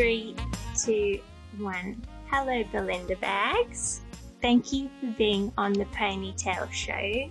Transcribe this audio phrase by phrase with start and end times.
[0.00, 0.34] Three,
[0.82, 1.20] two,
[1.58, 2.02] one.
[2.30, 4.00] Hello, Belinda Baggs.
[4.40, 7.28] Thank you for being on the Ponytail Show.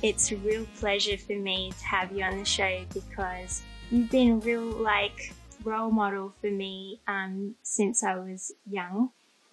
[0.00, 4.30] It's a real pleasure for me to have you on the show because you've been
[4.30, 5.34] a real like
[5.64, 9.10] role model for me um, since I was young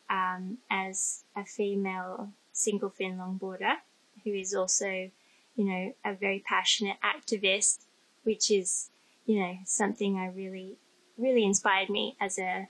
[0.08, 3.78] um, as a female single fin longboarder
[4.24, 5.10] who is also,
[5.56, 7.80] you know, a very passionate activist,
[8.22, 8.92] which is,
[9.26, 10.78] you know, something I really,
[11.18, 12.68] really inspired me as a,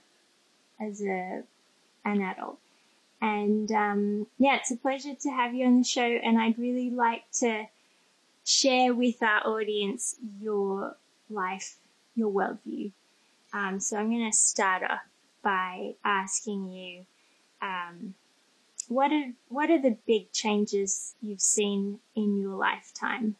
[0.80, 1.42] as a,
[2.04, 2.58] an adult.
[3.20, 6.90] And um, yeah, it's a pleasure to have you on the show, and I'd really
[6.90, 7.66] like to
[8.44, 10.96] share with our audience your
[11.30, 11.76] life,
[12.14, 12.92] your worldview.
[13.52, 15.00] Um, so I'm going to start off
[15.42, 17.06] by asking you,
[17.62, 18.14] um,
[18.88, 23.36] what are what are the big changes you've seen in your lifetime?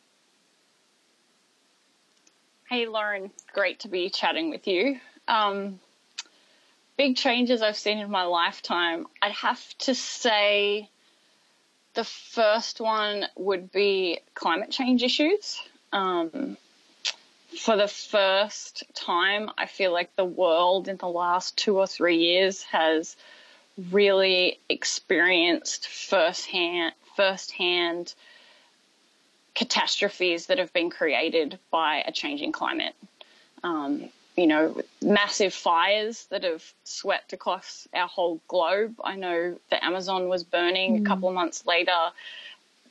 [2.69, 4.99] Hey, Lauren, great to be chatting with you.
[5.29, 5.79] Um,
[6.97, 10.91] big changes I've seen in my lifetime, I'd have to say
[11.95, 15.61] the first one would be climate change issues.
[15.93, 16.57] Um,
[17.57, 22.17] for the first time, I feel like the world in the last two or three
[22.17, 23.17] years has
[23.93, 28.13] really experienced firsthand, firsthand
[29.57, 32.95] catastrophes that have been created by a changing climate.
[33.65, 38.95] Um, you know, massive fires that have swept across our whole globe.
[39.03, 41.01] I know the Amazon was burning mm.
[41.01, 42.11] a couple of months later.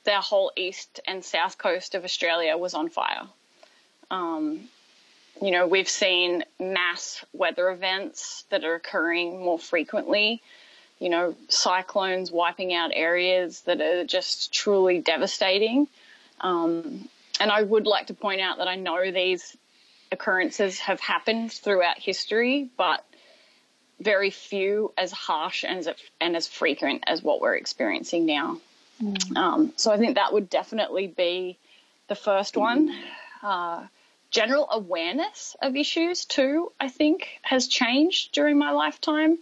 [0.03, 3.27] The whole east and south coast of Australia was on fire.
[4.09, 4.61] Um,
[5.41, 10.41] you know, we've seen mass weather events that are occurring more frequently.
[10.99, 15.87] You know, cyclones wiping out areas that are just truly devastating.
[16.45, 19.57] Um, and I would like to point out that I know these
[20.11, 23.03] occurrences have happened throughout history, but
[23.99, 25.89] very few as harsh and as,
[26.21, 28.59] and as frequent as what we're experiencing now.
[29.01, 29.35] Mm.
[29.35, 31.57] Um, so I think that would definitely be
[32.07, 32.95] the first one.
[33.41, 33.87] Uh,
[34.29, 39.39] general awareness of issues too, I think, has changed during my lifetime.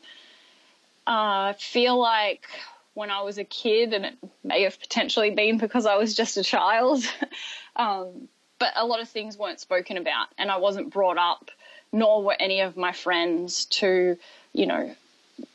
[1.06, 2.48] Uh, I feel like
[2.94, 6.38] when I was a kid, and it may have potentially been because I was just
[6.38, 7.04] a child,
[7.76, 8.28] um,
[8.60, 11.50] but a lot of things weren't spoken about, and I wasn't brought up,
[11.92, 14.18] nor were any of my friends to,
[14.54, 14.96] you know,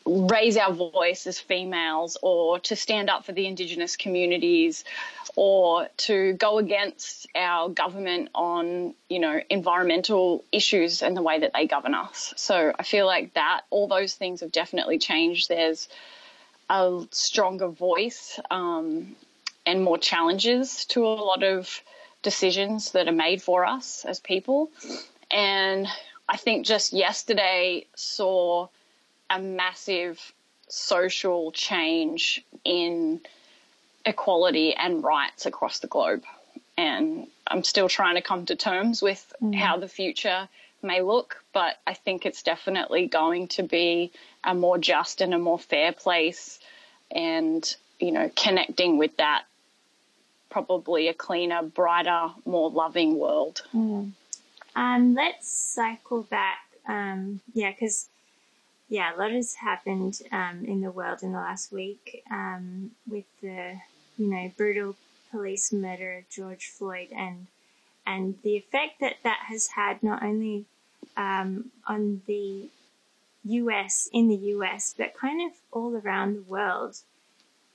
[0.04, 4.84] raise our voice as females or to stand up for the indigenous communities
[5.36, 11.52] or to go against our government on you know environmental issues and the way that
[11.54, 12.34] they govern us.
[12.36, 15.48] So i feel like that all those things have definitely changed.
[15.48, 15.88] There's
[16.70, 19.16] a stronger voice um,
[19.66, 21.82] and more challenges to a lot of
[22.22, 24.70] decisions that are made for us as people
[25.30, 25.86] and
[26.28, 28.66] i think just yesterday saw
[29.30, 30.32] a massive
[30.68, 33.20] social change in
[34.04, 36.24] equality and rights across the globe.
[36.76, 39.54] And I'm still trying to come to terms with mm.
[39.54, 40.48] how the future
[40.82, 44.12] may look, but I think it's definitely going to be
[44.44, 46.57] a more just and a more fair place.
[47.10, 49.44] And, you know, connecting with that,
[50.50, 53.62] probably a cleaner, brighter, more loving world.
[53.74, 54.12] Mm.
[54.76, 56.58] Um, let's cycle back.
[56.86, 58.08] Um, yeah, because
[58.88, 63.26] yeah, a lot has happened um, in the world in the last week um, with
[63.42, 63.74] the,
[64.16, 64.96] you know, brutal
[65.30, 67.46] police murder of George Floyd and
[68.06, 70.64] and the effect that that has had not only
[71.18, 72.68] um, on the
[73.48, 74.08] U.S.
[74.12, 74.94] in the U.S.
[74.96, 76.96] but kind of all around the world.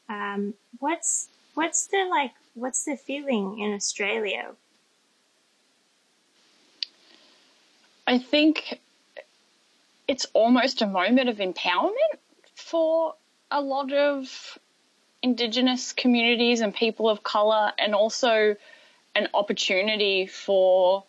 [0.10, 2.32] Um, what's what's the like?
[2.54, 4.52] What's the feeling in Australia?
[8.06, 8.80] I think
[10.08, 12.18] it's almost a moment of empowerment
[12.56, 13.16] for
[13.50, 14.58] a lot of
[15.22, 18.58] Indigenous communities and people of colour, and also
[19.16, 21.06] an opportunity for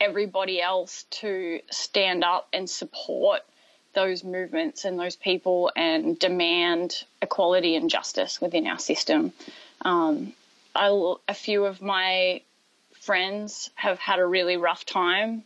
[0.00, 3.42] everybody else to stand up and support
[3.94, 9.32] those movements and those people and demand equality and justice within our system.
[9.82, 10.32] Um,
[10.74, 12.42] I, a few of my
[13.00, 15.42] friends have had a really rough time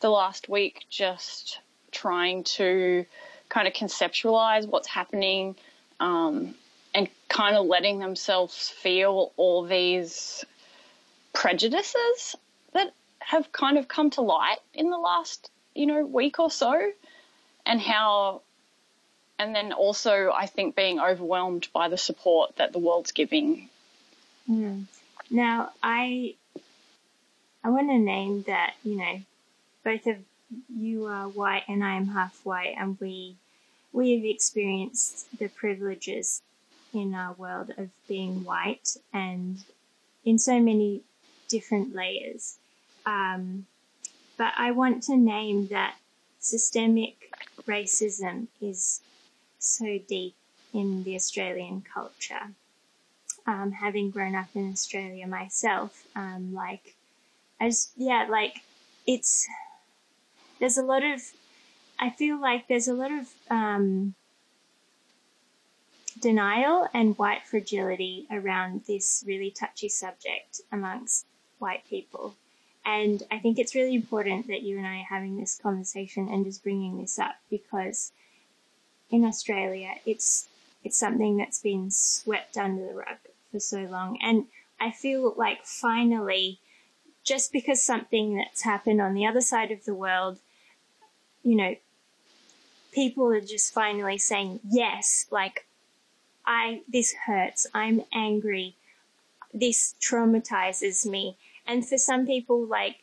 [0.00, 1.58] the last week just
[1.90, 3.04] trying to
[3.48, 5.56] kind of conceptualize what's happening
[5.98, 6.54] um,
[6.94, 10.44] and kind of letting themselves feel all these
[11.32, 12.36] prejudices
[12.72, 16.90] that have kind of come to light in the last you know week or so
[17.66, 18.42] and how
[19.38, 23.68] and then also I think being overwhelmed by the support that the world's giving.
[24.48, 24.84] Mm.
[25.30, 26.34] Now I
[27.64, 29.20] I want to name that you know
[29.84, 30.16] both of
[30.68, 33.36] you are white and I am half white, and we
[33.92, 36.42] we have experienced the privileges
[36.92, 39.62] in our world of being white and
[40.24, 41.02] in so many
[41.48, 42.58] different layers.
[43.06, 43.66] Um,
[44.36, 45.96] but I want to name that
[46.38, 47.32] systemic
[47.70, 49.00] racism is
[49.58, 50.34] so deep
[50.74, 52.52] in the Australian culture.
[53.46, 56.94] Um, having grown up in Australia myself, um, like,
[57.60, 58.56] as yeah, like
[59.06, 59.48] it's
[60.58, 61.22] there's a lot of
[61.98, 64.14] I feel like there's a lot of um,
[66.20, 71.26] denial and white fragility around this really touchy subject amongst
[71.58, 72.36] white people.
[72.84, 76.44] And I think it's really important that you and I are having this conversation and
[76.44, 78.12] just bringing this up because
[79.10, 80.46] in Australia, it's
[80.82, 83.18] it's something that's been swept under the rug
[83.52, 84.18] for so long.
[84.22, 84.46] And
[84.80, 86.58] I feel like finally,
[87.22, 90.38] just because something that's happened on the other side of the world,
[91.42, 91.76] you know,
[92.92, 95.66] people are just finally saying, yes, like,
[96.46, 97.66] I, this hurts.
[97.74, 98.74] I'm angry.
[99.52, 101.36] This traumatizes me.
[101.70, 102.96] And for some people, like,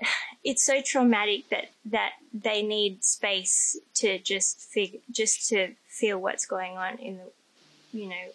[0.44, 6.46] it's so traumatic that, that they need space to just figure, just to feel what's
[6.46, 8.26] going on in the, you know,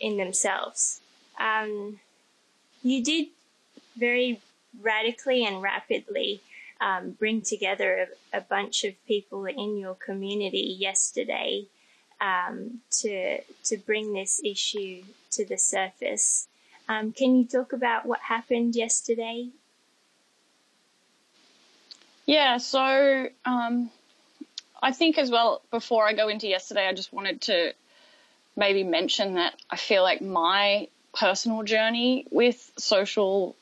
[0.00, 1.02] in themselves.
[1.38, 2.00] Um,
[2.82, 3.28] you did
[3.96, 4.40] very
[4.80, 6.40] radically and rapidly
[6.80, 11.66] um, bring together a, a, bunch of people in your community yesterday
[12.20, 16.48] um, to to bring this issue to the surface.
[16.90, 19.46] Um, can you talk about what happened yesterday?
[22.26, 23.90] Yeah, so um,
[24.82, 27.74] I think as well, before I go into yesterday, I just wanted to
[28.56, 33.54] maybe mention that I feel like my personal journey with social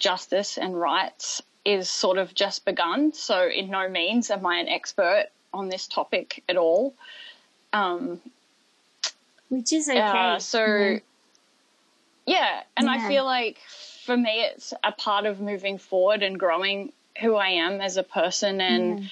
[0.00, 3.12] justice and rights is sort of just begun.
[3.12, 6.94] So, in no means am I an expert on this topic at all.
[7.72, 8.20] Um,
[9.50, 10.00] Which is okay.
[10.00, 10.98] Uh, so, yeah,
[12.26, 12.92] yeah and yeah.
[12.92, 13.58] I feel like
[14.04, 16.92] for me, it's a part of moving forward and growing
[17.22, 18.60] who I am as a person.
[18.60, 19.08] And, yeah.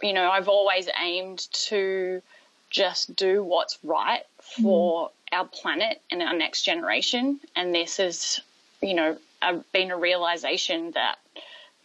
[0.00, 2.22] you know, I've always aimed to
[2.70, 5.36] just do what's right for mm.
[5.36, 7.40] our planet and our next generation.
[7.56, 8.40] And this has,
[8.80, 11.18] you know, a, been a realization that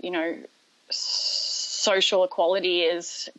[0.02, 0.38] you know,
[0.90, 3.30] social equality is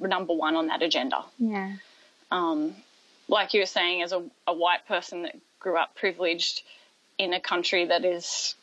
[0.00, 1.24] number one on that agenda.
[1.38, 1.72] Yeah.
[2.30, 2.74] Um,
[3.28, 6.62] like you were saying, as a, a, white person that grew up privileged
[7.18, 8.54] in a country that is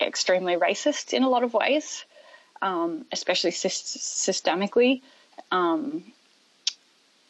[0.00, 2.04] extremely racist in a lot of ways,
[2.62, 5.02] um, especially systemically,
[5.50, 6.02] um,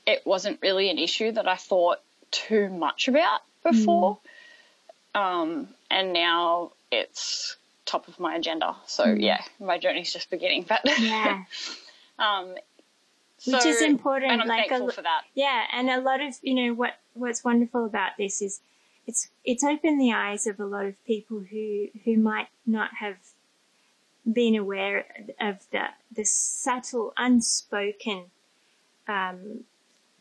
[0.06, 2.00] it wasn't really an issue that I thought
[2.31, 4.19] too much about before.
[5.14, 5.67] Mm.
[5.91, 7.56] and now it's
[7.87, 8.76] top of my agenda.
[8.87, 9.23] So mm.
[9.23, 10.64] yeah, my journey's just beginning.
[10.69, 11.44] But yeah,
[12.19, 12.55] um,
[13.38, 14.32] so, which is important.
[14.32, 15.23] And I'm like thankful a, for that.
[15.35, 18.61] Yeah, and a lot of you know what what's wonderful about this is
[19.06, 23.17] it's it's opened the eyes of a lot of people who who might not have
[24.31, 25.05] been aware
[25.41, 28.25] of the the subtle, unspoken
[29.06, 29.65] um,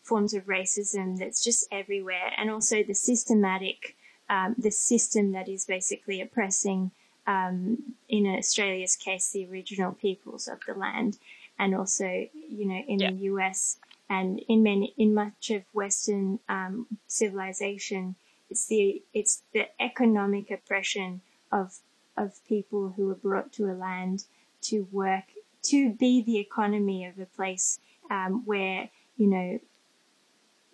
[0.02, 3.96] forms of racism that's just everywhere, and also the systematic,
[4.30, 6.92] um, the system that is basically oppressing
[7.26, 11.18] um, in Australia's case, the original peoples of the land,
[11.58, 13.12] and also, you know, in yeah.
[13.12, 13.78] the US
[14.10, 18.16] and in many, in much of Western um, civilization,
[18.54, 21.80] it's the it's the economic oppression of
[22.16, 24.26] of people who are brought to a land
[24.62, 25.26] to work
[25.64, 27.80] to be the economy of a place
[28.12, 29.60] um, where you know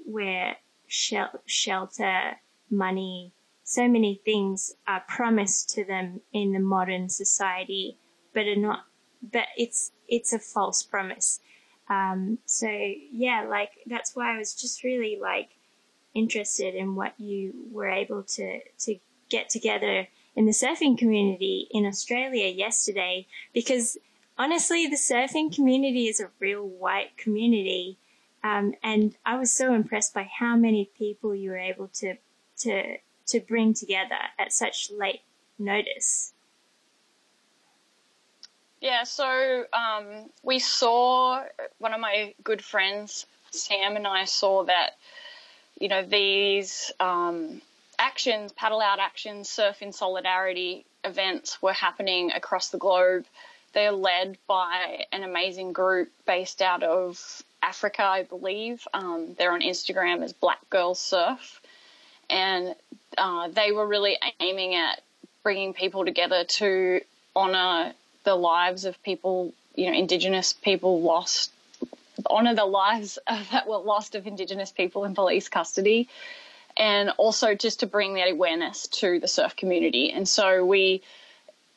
[0.06, 0.58] where
[0.88, 3.32] shel- shelter, money,
[3.64, 7.98] so many things are promised to them in the modern society,
[8.34, 8.86] but are not,
[9.22, 11.40] but it's, it's a false promise.
[11.88, 15.59] Um, so yeah, like that's why I was just really like
[16.20, 18.96] interested in what you were able to, to
[19.30, 23.98] get together in the surfing community in Australia yesterday, because
[24.38, 27.98] honestly, the surfing community is a real white community.
[28.44, 32.16] Um, and I was so impressed by how many people you were able to,
[32.60, 32.98] to
[33.30, 35.22] to bring together at such late
[35.58, 36.34] notice?
[38.82, 41.44] Yeah, so um, we saw
[41.80, 44.92] one of my good friends, Sam, and I saw that,
[45.80, 47.62] you know, these um,
[47.98, 53.26] actions, paddle out actions, surf in solidarity events were happening across the globe.
[53.74, 58.88] They're led by an amazing group based out of Africa, I believe.
[58.94, 61.62] Um, they're on Instagram as Black Girls Surf.
[62.30, 62.76] And
[63.18, 65.02] uh, they were really aiming at
[65.44, 67.02] bringing people together to
[67.36, 67.94] honour
[68.24, 71.52] the lives of people, you know, Indigenous people lost,
[72.30, 76.08] honour the lives that were lost of Indigenous people in police custody,
[76.78, 80.12] and also just to bring that awareness to the surf community.
[80.12, 81.02] And so we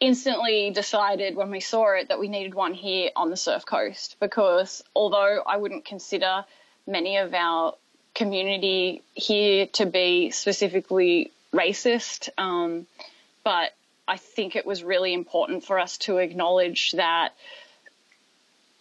[0.01, 4.17] instantly decided when we saw it that we needed one here on the surf coast
[4.19, 6.45] because although I wouldn't consider
[6.89, 7.75] many of our
[8.13, 12.87] community here to be specifically racist, um,
[13.45, 13.71] but
[14.09, 17.35] I think it was really important for us to acknowledge that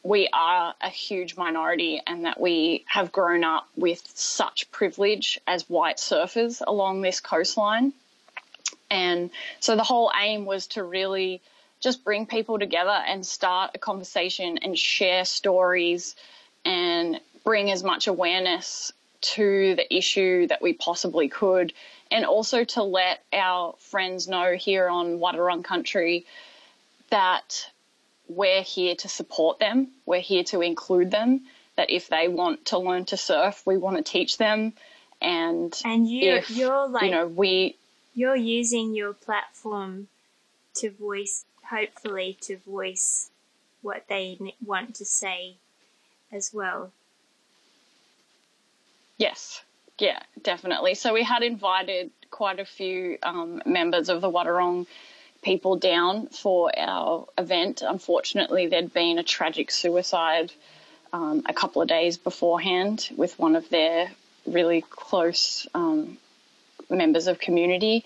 [0.03, 5.69] we are a huge minority and that we have grown up with such privilege as
[5.69, 7.93] white surfers along this coastline.
[8.89, 9.29] And
[9.59, 11.41] so the whole aim was to really
[11.79, 16.15] just bring people together and start a conversation and share stories
[16.65, 18.91] and bring as much awareness
[19.21, 21.73] to the issue that we possibly could
[22.09, 26.25] and also to let our friends know here on Wadawurrung country
[27.09, 27.69] that
[28.35, 31.41] we're here to support them, we're here to include them,
[31.75, 34.73] that if they want to learn to surf, we want to teach them.
[35.21, 37.77] And, and you, if, you're like, you know, we,
[38.13, 40.07] you're using your platform
[40.75, 43.29] to voice, hopefully, to voice
[43.81, 45.55] what they want to say
[46.31, 46.91] as well.
[49.17, 49.61] Yes,
[49.99, 50.95] yeah, definitely.
[50.95, 54.87] So we had invited quite a few um, members of the Wadawurrung
[55.41, 57.81] people down for our event.
[57.81, 60.51] Unfortunately, there'd been a tragic suicide
[61.13, 64.11] um, a couple of days beforehand with one of their
[64.45, 66.17] really close um,
[66.89, 68.05] members of community,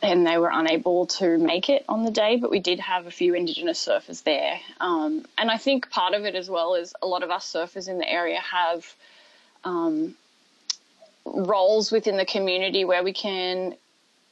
[0.00, 2.36] and they were unable to make it on the day.
[2.36, 6.24] But we did have a few Indigenous surfers there, um, and I think part of
[6.24, 8.94] it as well is a lot of us surfers in the area have
[9.64, 10.14] um,
[11.24, 13.74] roles within the community where we can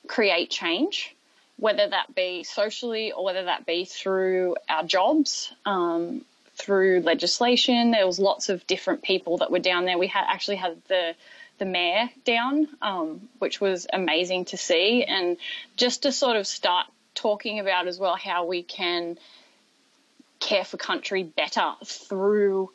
[0.08, 1.14] create change,
[1.60, 6.24] whether that be socially or whether that be through our jobs, um,
[6.54, 7.90] through legislation.
[7.90, 9.98] There was lots of different people that were down there.
[9.98, 11.14] We had actually had the
[11.58, 15.36] the mayor down, um, which was amazing to see, and
[15.76, 19.18] just to sort of start talking about as well how we can
[20.38, 22.70] care for country better through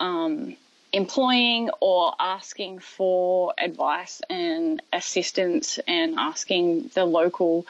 [0.00, 0.56] um,
[0.92, 7.64] employing or asking for advice and assistance and asking the local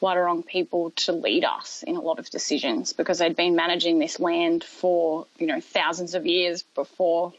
[0.00, 4.20] Wadawurrung people to lead us in a lot of decisions because they'd been managing this
[4.20, 7.32] land for, you know, thousands of years before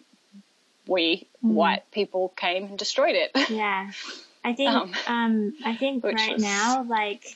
[0.87, 1.53] we mm.
[1.53, 3.31] white people came and destroyed it.
[3.49, 3.91] Yeah.
[4.41, 7.35] I think um, um I think right was, now like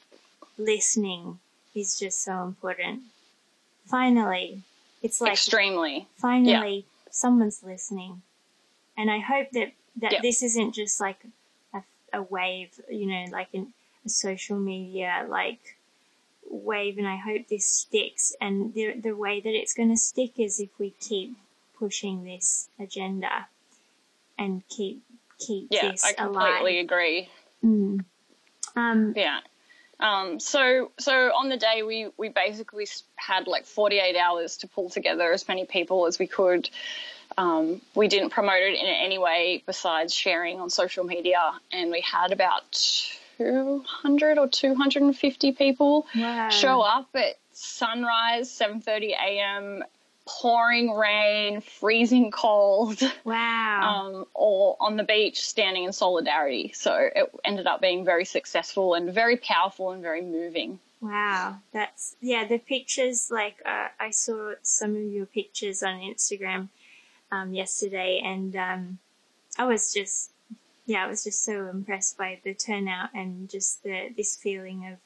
[0.58, 1.38] listening
[1.76, 3.02] is just so important.
[3.88, 4.62] Finally,
[5.02, 6.08] it's like extremely.
[6.18, 8.22] Finally, someone's listening.
[8.98, 10.22] And I hope that, that yep.
[10.22, 11.18] this isn't just like
[11.74, 13.68] a, a wave, you know, like in a
[14.10, 15.78] social media, like
[16.50, 16.98] wave.
[16.98, 18.36] And I hope this sticks.
[18.40, 21.36] And the, the way that it's going to stick is if we keep
[21.78, 23.48] pushing this agenda
[24.38, 25.02] and keep,
[25.40, 26.86] keep yeah, this I completely alive.
[26.86, 27.30] agree.
[27.64, 28.06] Mm.
[28.76, 29.40] Um, yeah.
[30.00, 34.90] Um, so, so on the day we, we basically had like 48 hours to pull
[34.90, 36.70] together as many people as we could.
[37.38, 42.02] Um, we didn't promote it in any way besides sharing on social media, and we
[42.02, 42.80] had about
[43.38, 46.50] 200 or 250 people wow.
[46.50, 49.84] show up at sunrise, 7:30 a.m
[50.26, 53.02] pouring rain, freezing cold.
[53.24, 53.82] Wow.
[53.82, 56.72] Um, or on the beach standing in solidarity.
[56.74, 60.80] So it ended up being very successful and very powerful and very moving.
[61.02, 61.58] Wow.
[61.74, 66.70] That's, yeah, the pictures, like, uh, I saw some of your pictures on Instagram
[67.32, 69.00] um, yesterday and um,
[69.58, 70.32] I was just,
[70.86, 74.98] yeah, I was just so impressed by the turnout and just the, this feeling of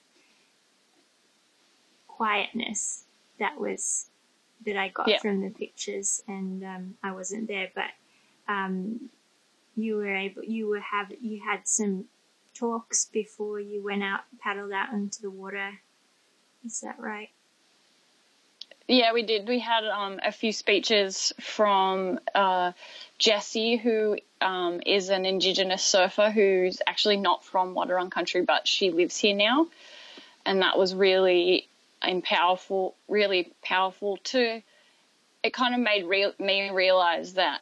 [2.08, 3.04] quietness
[3.40, 4.10] that was
[4.66, 5.20] that I got yeah.
[5.20, 7.92] from the pictures, and um, I wasn't there, but
[8.48, 9.10] um,
[9.76, 12.06] you were able, you were have, you had some
[12.56, 15.72] talks before you went out, paddled out into the water.
[16.66, 17.30] Is that right?
[18.88, 19.48] Yeah, we did.
[19.48, 22.72] We had um, a few speeches from uh,
[23.20, 28.92] Jessie, who um, is an Indigenous surfer who's actually not from Wadawurrung country, but she
[28.92, 29.68] lives here now.
[30.46, 31.68] And that was really
[32.02, 34.62] and powerful, really powerful too.
[35.44, 37.62] It kind of made real, me realize that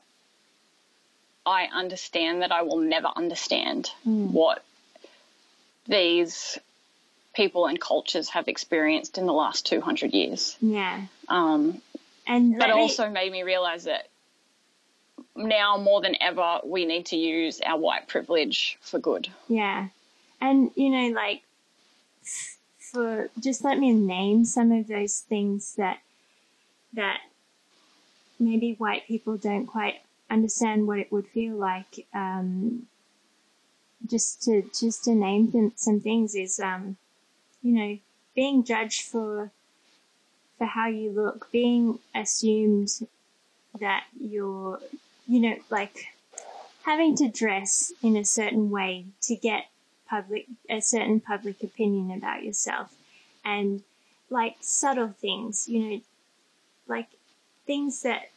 [1.46, 4.32] I understand that I will never understand mm.
[4.32, 4.64] what
[5.88, 6.58] these
[7.34, 10.58] people and cultures have experienced in the last 200 years.
[10.62, 11.02] Yeah.
[11.28, 11.82] Um,
[12.26, 14.08] and but it also made me realize that
[15.36, 19.28] now more than ever we need to use our white privilege for good.
[19.48, 19.88] Yeah.
[20.42, 21.44] And you know like
[22.80, 26.00] for just let me name some of those things that
[26.94, 27.20] that
[28.40, 29.96] maybe white people don't quite
[30.30, 32.08] understand what it would feel like.
[32.14, 32.88] Um,
[34.06, 36.98] just to just to name some things is um,
[37.62, 37.98] you know
[38.36, 39.52] being judged for
[40.58, 42.90] for how you look, being assumed
[43.80, 44.80] that you're
[45.28, 46.08] you know like
[46.84, 49.66] having to dress in a certain way to get
[50.08, 52.94] public a certain public opinion about yourself
[53.44, 53.82] and
[54.30, 56.02] like subtle things you know
[56.88, 57.08] like
[57.66, 58.30] things that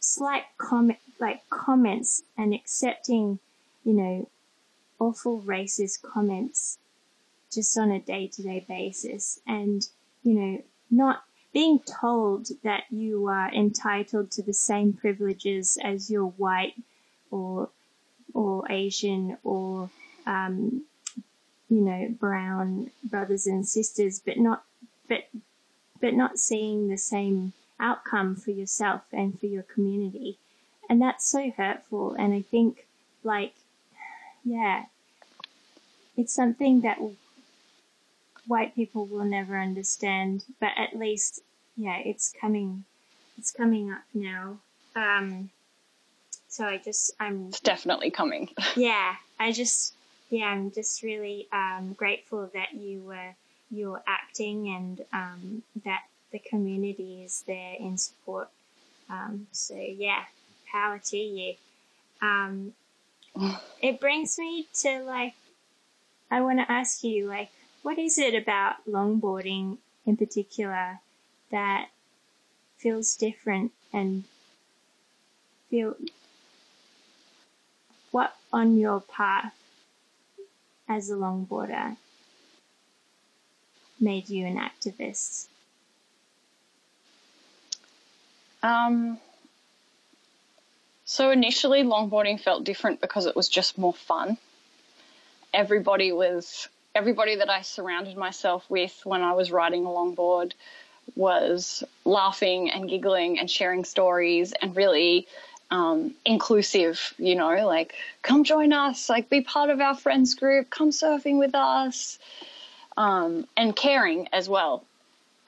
[0.00, 3.38] slight comment like comments and accepting
[3.84, 4.28] you know
[4.98, 6.78] awful racist comments
[7.52, 9.88] just on a day-to-day basis and
[10.22, 11.24] you know not
[11.54, 16.74] being told that you are entitled to the same privileges as your white
[17.30, 17.70] or
[18.34, 19.88] or Asian or
[20.26, 20.82] um,
[21.70, 24.64] you know brown brothers and sisters, but not
[25.08, 25.28] but
[26.00, 30.36] but not seeing the same outcome for yourself and for your community,
[30.90, 32.14] and that's so hurtful.
[32.18, 32.84] And I think
[33.22, 33.54] like
[34.44, 34.86] yeah,
[36.16, 36.98] it's something that
[38.46, 41.40] white people will never understand, but at least
[41.76, 42.84] yeah, it's coming
[43.38, 44.58] it's coming up now.
[44.96, 45.50] Um,
[46.48, 48.50] so I just, I'm it's definitely coming.
[48.76, 49.94] yeah, I just,
[50.30, 53.34] yeah, I'm just really um, grateful that you were
[53.70, 58.48] you're acting and um, that the community is there in support.
[59.10, 60.22] Um, so yeah,
[60.70, 61.54] power to you.
[62.22, 62.72] Um,
[63.82, 65.34] it brings me to like,
[66.30, 67.50] I want to ask you like,
[67.84, 69.76] what is it about longboarding
[70.06, 71.00] in particular
[71.50, 71.90] that
[72.78, 74.24] feels different and
[75.68, 75.94] feel
[78.10, 79.54] what on your path
[80.88, 81.94] as a longboarder
[84.00, 85.48] made you an activist?
[88.62, 89.18] Um,
[91.04, 94.38] so initially, longboarding felt different because it was just more fun.
[95.52, 100.52] Everybody was everybody that I surrounded myself with when I was riding a longboard
[101.16, 105.26] was laughing and giggling and sharing stories and really
[105.70, 110.70] um, inclusive, you know, like come join us, like be part of our friends group,
[110.70, 112.18] come surfing with us,
[112.96, 114.84] um, and caring as well.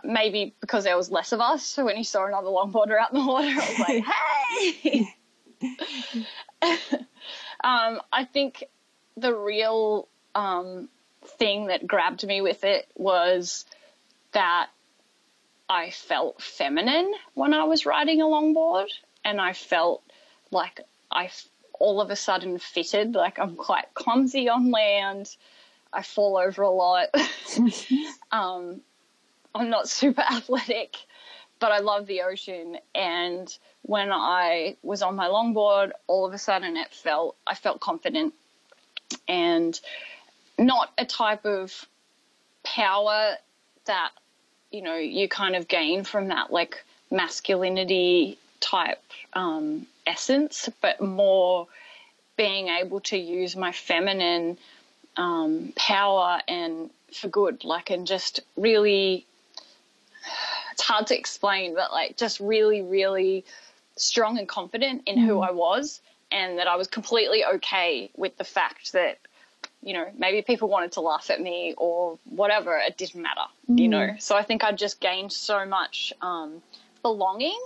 [0.05, 3.21] Maybe because there was less of us, so when you saw another longboarder out in
[3.21, 4.05] the water, I was like,
[5.61, 5.87] hey.
[7.65, 8.65] um, I think
[9.17, 10.89] the real um,
[11.27, 13.65] thing that grabbed me with it was
[14.33, 14.69] that
[15.69, 18.89] I felt feminine when I was riding a longboard,
[19.25, 20.03] and I felt
[20.51, 21.31] like I
[21.79, 23.15] all of a sudden fitted.
[23.15, 25.35] Like I'm quite clumsy on land.
[25.93, 27.09] I fall over a lot.
[28.33, 28.81] um,
[29.55, 30.97] I'm not super athletic,
[31.59, 32.79] but I love the ocean.
[32.95, 37.81] And when I was on my longboard, all of a sudden it felt I felt
[37.81, 38.35] confident
[39.29, 39.79] and
[40.59, 41.87] not a type of
[42.63, 43.35] power
[43.85, 44.11] that
[44.71, 51.69] you know you kind of gain from that like masculinity type um, essence, but more
[52.37, 54.59] being able to use my feminine
[55.17, 59.27] um, power and for good, like, and just really,
[60.73, 63.45] it's hard to explain, but like, just really, really
[63.97, 65.25] strong and confident in mm.
[65.25, 69.19] who I was, and that I was completely okay with the fact that,
[69.87, 73.79] you know, maybe people wanted to laugh at me or whatever, it didn't matter, mm.
[73.79, 74.17] you know.
[74.19, 76.61] So I think I just gained so much um,
[77.03, 77.59] belonging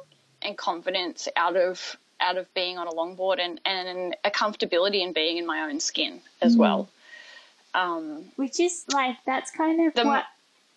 [0.43, 5.15] and confidence out of out of being on a longboard and, and a comfortability in
[5.15, 6.59] being in my own skin as mm.
[6.59, 6.91] well.
[7.73, 10.27] Um, Which is like, that's kind of the, what,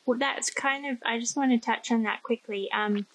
[0.06, 2.71] well, that's kind of, I just want to touch on that quickly.
[2.71, 3.06] Um,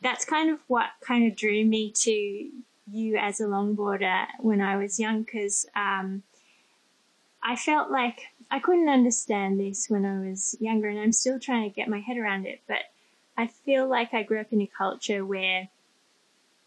[0.00, 2.48] that's kind of what kind of drew me to
[2.90, 6.22] you as a longboarder when I was young because um,
[7.44, 11.68] I felt like I couldn't understand this when I was younger and I'm still trying
[11.68, 12.78] to get my head around it, but
[13.36, 15.68] I feel like I grew up in a culture where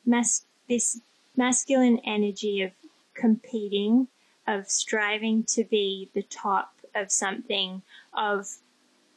[0.05, 1.01] mas- this
[1.35, 2.71] masculine energy of
[3.15, 4.07] competing,
[4.45, 7.81] of striving to be the top of something,
[8.13, 8.47] of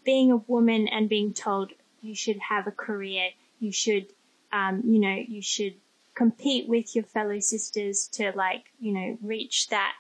[0.05, 4.07] being a woman and being told you should have a career, you should,
[4.53, 5.75] um, you know, you should
[6.15, 9.95] compete with your fellow sisters to like, you know, reach that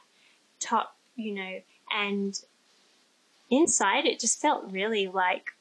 [0.58, 1.60] top, you know,
[1.94, 2.40] and
[3.50, 5.52] inside it just felt really like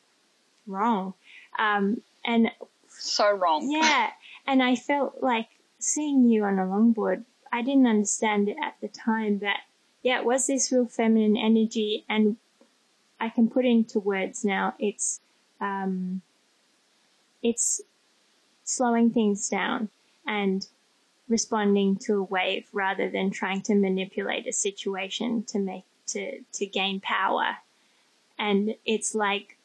[0.68, 1.14] wrong.
[1.58, 2.52] Um, and
[2.88, 3.70] so wrong.
[3.72, 4.12] Yeah.
[4.48, 8.88] And I felt like seeing you on a longboard, I didn't understand it at the
[8.88, 9.58] time, but
[10.02, 12.38] yeah, it was this real feminine energy and
[13.20, 14.74] I can put into words now.
[14.80, 15.20] It's
[15.60, 16.22] um,
[17.44, 17.82] it's
[18.64, 19.90] slowing things down
[20.26, 20.66] and
[21.30, 26.66] responding to a wave rather than trying to manipulate a situation to make to to
[26.66, 27.58] gain power.
[28.38, 29.58] And it's like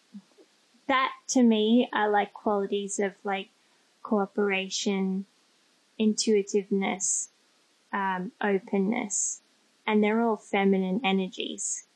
[0.86, 3.48] that to me are like qualities of like
[4.02, 5.24] cooperation,
[5.98, 7.30] intuitiveness,
[7.92, 9.40] um, openness,
[9.86, 11.86] and they're all feminine energies.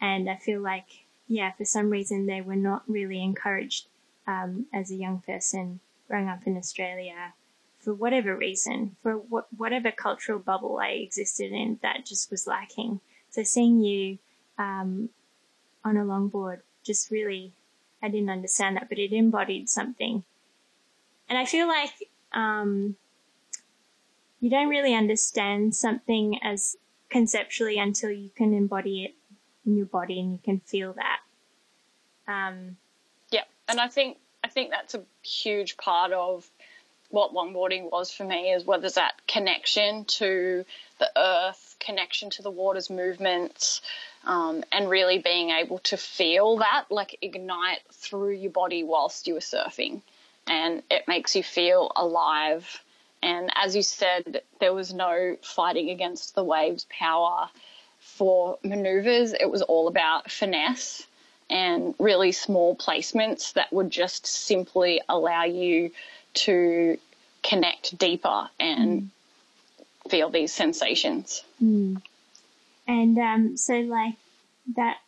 [0.00, 3.86] And I feel like, yeah, for some reason they were not really encouraged
[4.26, 7.34] um, as a young person growing up in Australia
[7.82, 13.00] for whatever reason, for wh- whatever cultural bubble I existed in, that just was lacking.
[13.30, 14.18] So seeing you
[14.58, 15.10] um,
[15.84, 17.52] on a longboard just really,
[18.02, 20.22] I didn't understand that, but it embodied something.
[21.28, 22.96] And I feel like um,
[24.40, 26.76] you don't really understand something as
[27.10, 29.14] conceptually until you can embody it
[29.66, 31.20] in your body and you can feel that.
[32.28, 32.76] Um,
[33.30, 36.50] yeah, and I think I think that's a huge part of
[37.12, 40.64] what longboarding was for me is whether that connection to
[40.98, 43.82] the earth, connection to the water's movements,
[44.24, 49.34] um, and really being able to feel that like ignite through your body whilst you
[49.34, 50.00] were surfing.
[50.46, 52.82] And it makes you feel alive.
[53.22, 57.50] And as you said, there was no fighting against the waves' power
[58.00, 59.34] for maneuvers.
[59.34, 61.06] It was all about finesse
[61.50, 65.90] and really small placements that would just simply allow you
[66.34, 66.98] to
[67.42, 70.10] connect deeper and mm.
[70.10, 71.42] feel these sensations.
[71.62, 72.00] Mm.
[72.86, 74.14] And um, so, like,
[74.76, 74.98] that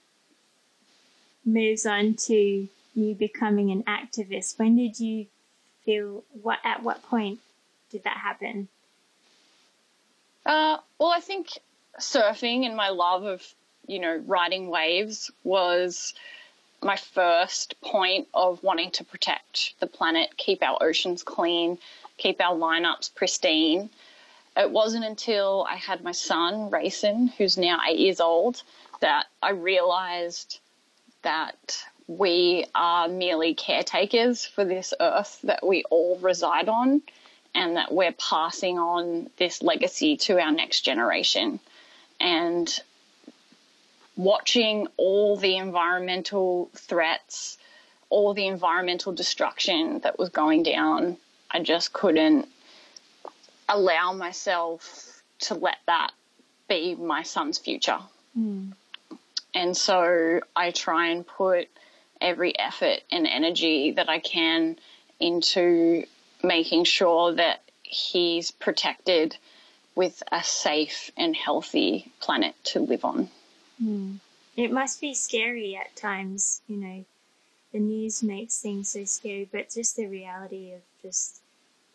[1.44, 4.58] moves on to you becoming an activist.
[4.58, 5.26] When did you
[5.84, 7.40] feel, what, at what point
[7.90, 8.68] did that happen?
[10.46, 11.48] Uh, well, I think
[12.00, 13.42] surfing and my love of,
[13.87, 16.14] you know, riding waves was
[16.85, 21.79] my first point of wanting to protect the planet, keep our oceans clean,
[22.18, 23.90] keep our lineups pristine.
[24.57, 28.62] It wasn't until I had my son, Rayson, who's now eight years old,
[29.01, 30.61] that I realized
[31.23, 37.03] that we are merely caretakers for this earth that we all reside on
[37.55, 41.61] and that we're passing on this legacy to our next generation.
[42.20, 42.68] And
[44.16, 47.59] watching all the environmental threats,
[48.11, 51.16] all the environmental destruction that was going down,
[51.50, 52.48] I just couldn't
[53.68, 56.12] allow myself to let that
[56.68, 57.98] be my son's future.
[58.38, 58.72] Mm.
[59.55, 61.68] And so I try and put
[62.20, 64.77] every effort and energy that I can
[65.20, 66.05] into
[66.42, 69.37] making sure that he's protected
[69.94, 73.31] with a safe and healthy planet to live on.
[73.82, 74.18] Mm.
[74.56, 77.04] It must be scary at times, you know.
[77.72, 81.40] The news makes things so scary, but just the reality of just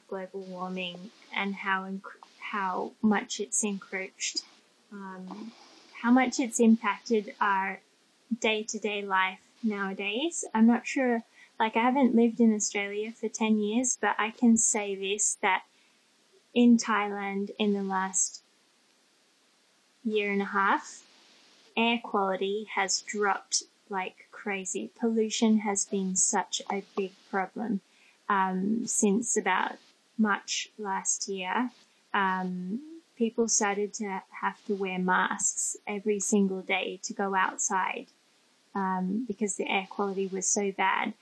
[0.09, 2.19] global warming and how inc-
[2.51, 4.43] how much it's encroached,
[4.91, 5.53] um,
[6.01, 7.79] how much it's impacted our
[8.41, 10.43] day to day life nowadays.
[10.53, 11.23] I'm not sure.
[11.59, 15.63] Like I haven't lived in Australia for ten years, but I can say this that
[16.53, 18.41] in Thailand in the last
[20.03, 21.03] year and a half,
[21.79, 24.91] air quality has dropped like crazy.
[24.99, 27.79] Pollution has been such a big problem
[28.27, 29.77] um, since about
[30.17, 31.71] March last year.
[32.13, 32.81] Um,
[33.17, 38.07] people started to have to wear masks every single day to go outside
[38.75, 41.13] um, because the air quality was so bad.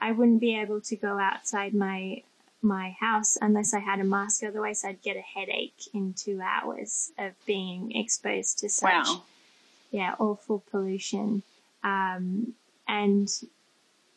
[0.00, 2.22] I wouldn't be able to go outside my
[2.62, 4.42] my house unless I had a mask.
[4.42, 9.22] Otherwise, I'd get a headache in two hours of being exposed to such wow
[9.96, 11.42] yeah, awful pollution.
[11.82, 12.52] Um,
[12.86, 13.26] and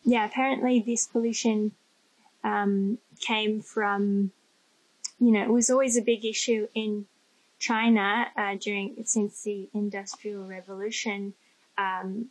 [0.04, 1.72] yeah, apparently this pollution
[2.44, 4.32] um, came from,
[5.22, 7.06] you know, it was always a big issue in
[7.60, 11.34] China uh, during since the Industrial Revolution,
[11.78, 12.26] um,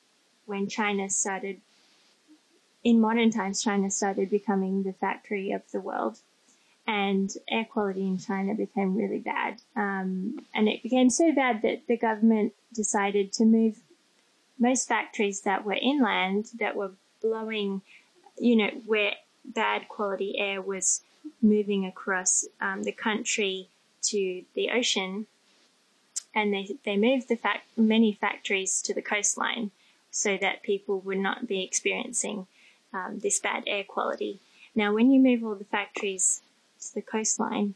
[0.45, 1.63] when China started.
[2.85, 6.19] In modern times, China started becoming the factory of the world,
[6.89, 9.61] and air quality in China became really bad.
[9.77, 13.77] Um, and it became so bad that the government decided to move
[14.59, 17.83] most factories that were inland that were blowing,
[18.39, 19.13] you know, where
[19.45, 21.03] bad quality air was
[21.43, 23.69] moving across um, the country
[24.01, 25.27] to the ocean.
[26.35, 29.73] And they, they moved the fact, many factories to the coastline
[30.11, 32.47] so that people would not be experiencing
[32.95, 34.41] um, this bad air quality.
[34.75, 36.41] Now, when you move all the factories
[36.81, 37.75] to the coastline,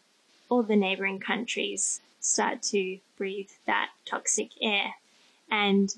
[0.49, 4.95] all the neighboring countries start to breathe that toxic air.
[5.51, 5.95] And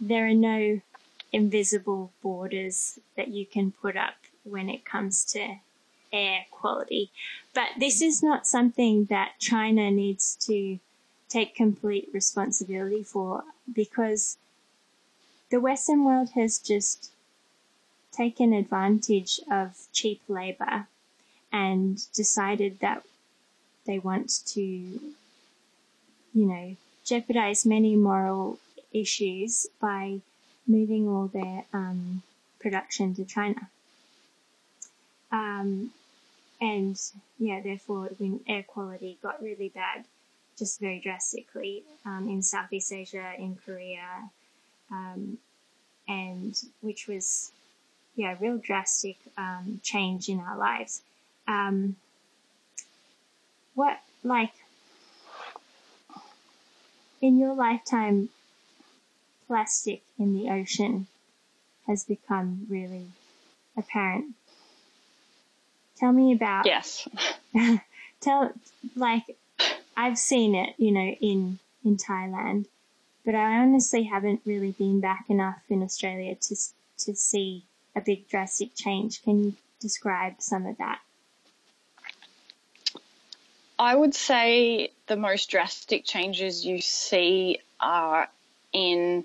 [0.00, 0.80] there are no
[1.32, 4.14] invisible borders that you can put up
[4.44, 5.56] when it comes to
[6.12, 7.10] air quality.
[7.54, 10.78] But this is not something that China needs to
[11.28, 14.36] take complete responsibility for because
[15.50, 17.12] the Western world has just
[18.12, 20.88] taken advantage of cheap labor
[21.52, 23.02] and decided that
[23.86, 25.00] they want to, you
[26.34, 28.58] know, jeopardize many moral
[28.92, 30.20] issues by
[30.66, 32.22] moving all their um,
[32.60, 33.68] production to China.
[35.32, 35.90] Um,
[36.60, 37.00] and
[37.38, 40.04] yeah, therefore, when air quality got really bad,
[40.58, 44.30] just very drastically um, in Southeast Asia, in Korea,
[44.90, 45.38] um,
[46.06, 47.52] and which was
[48.14, 51.02] yeah, a real drastic um, change in our lives.
[51.50, 51.96] Um,
[53.74, 54.52] what like
[57.20, 58.28] in your lifetime,
[59.48, 61.08] plastic in the ocean
[61.88, 63.06] has become really
[63.76, 64.34] apparent.
[65.96, 67.08] Tell me about yes.
[68.20, 68.52] tell
[68.94, 69.36] like
[69.96, 72.66] I've seen it, you know, in in Thailand,
[73.24, 76.56] but I honestly haven't really been back enough in Australia to
[76.98, 77.64] to see
[77.96, 79.22] a big drastic change.
[79.24, 81.00] Can you describe some of that?
[83.80, 88.28] I would say the most drastic changes you see are
[88.74, 89.24] in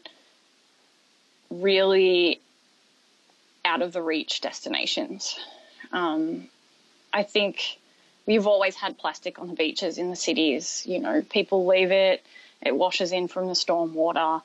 [1.50, 2.39] really
[3.65, 5.38] out of the reach destinations.
[5.91, 6.48] Um,
[7.12, 7.78] I think
[8.26, 10.84] we've always had plastic on the beaches in the cities.
[10.86, 12.24] You know, people leave it,
[12.62, 14.41] it washes in from the storm water.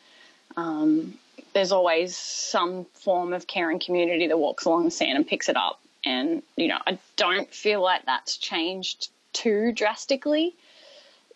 [0.57, 1.15] Um,
[1.53, 5.57] there's always some form of caring community that walks along the sand and picks it
[5.57, 5.81] up.
[6.05, 10.55] And, you know, I don't feel like that's changed too drastically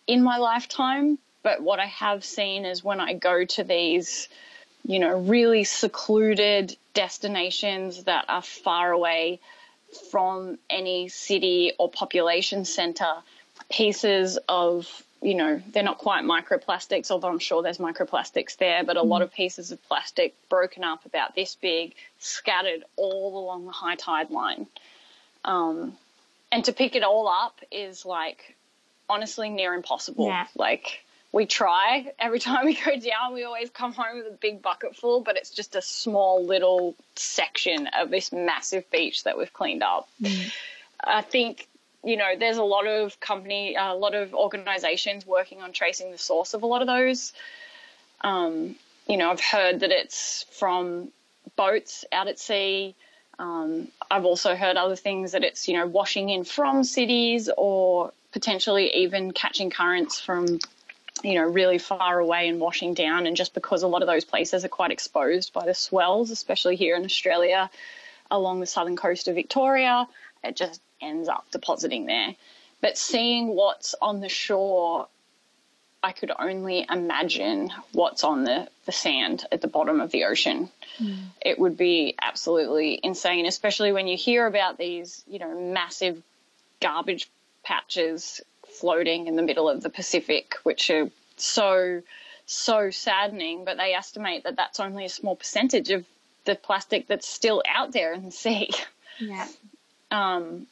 [0.07, 1.17] in my lifetime.
[1.43, 4.29] But what I have seen is when I go to these,
[4.83, 9.39] you know, really secluded destinations that are far away
[10.11, 13.13] from any city or population center,
[13.69, 18.97] pieces of, you know, they're not quite microplastics, although I'm sure there's microplastics there, but
[18.97, 19.07] a mm.
[19.07, 23.95] lot of pieces of plastic broken up about this big, scattered all along the high
[23.95, 24.67] tide line.
[25.43, 25.97] Um,
[26.51, 28.55] and to pick it all up is like
[29.09, 30.27] honestly near impossible.
[30.27, 30.47] Yeah.
[30.55, 34.61] Like we try every time we go down, we always come home with a big
[34.61, 39.53] bucket full, but it's just a small little section of this massive beach that we've
[39.53, 40.07] cleaned up.
[40.21, 40.51] Mm.
[41.03, 41.67] I think
[42.03, 46.17] you know there's a lot of company, a lot of organisations working on tracing the
[46.17, 47.33] source of a lot of those.
[48.21, 48.75] Um,
[49.07, 51.09] you know, I've heard that it's from
[51.55, 52.95] boats out at sea.
[53.37, 58.11] Um, I've also heard other things that it's, you know, washing in from cities or
[58.31, 60.59] potentially even catching currents from,
[61.23, 63.27] you know, really far away and washing down.
[63.27, 66.75] And just because a lot of those places are quite exposed by the swells, especially
[66.75, 67.69] here in Australia
[68.31, 70.07] along the southern coast of Victoria,
[70.43, 72.35] it just ends up depositing there.
[72.81, 75.07] But seeing what's on the shore
[76.05, 80.69] I could only imagine what's on the, the sand at the bottom of the ocean.
[80.99, 81.17] Mm.
[81.41, 86.21] It would be absolutely insane, especially when you hear about these, you know, massive
[86.79, 87.27] garbage
[87.63, 88.39] patches
[88.79, 92.03] floating in the middle of the Pacific, which are so,
[92.45, 93.65] so saddening.
[93.65, 96.05] But they estimate that that's only a small percentage of
[96.43, 98.69] the plastic that's still out there in the sea.
[99.17, 99.47] Yeah.
[100.11, 100.67] Um,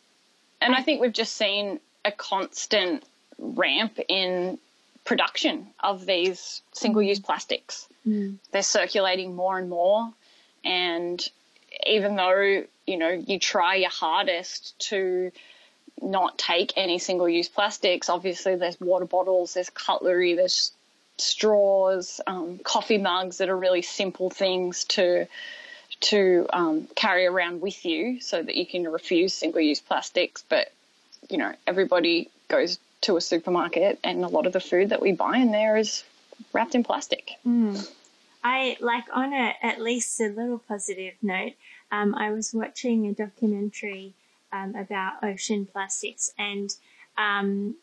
[0.62, 3.04] and I think we've just seen a constant
[3.40, 4.60] ramp in
[5.06, 7.26] production of these single use mm.
[7.26, 7.88] plastics.
[8.08, 8.38] Mm.
[8.52, 10.12] They're circulating more and more.
[10.64, 11.28] And
[11.86, 15.32] even though, you know, you try your hardest to
[16.02, 20.72] not take any single use plastics, obviously there's water bottles, there's cutlery, there's
[21.18, 25.28] straws, um, coffee mugs that are really simple things to
[26.00, 30.44] to um, carry around with you so that you can refuse single use plastics.
[30.50, 30.72] But
[31.30, 35.12] you know, everybody goes to a supermarket, and a lot of the food that we
[35.12, 36.04] buy in there is
[36.52, 37.32] wrapped in plastic.
[37.46, 37.90] Mm.
[38.44, 41.54] I like on a at least a little positive note.
[41.92, 44.14] Um, I was watching a documentary
[44.52, 46.70] um, about ocean plastics, and
[47.18, 47.76] um,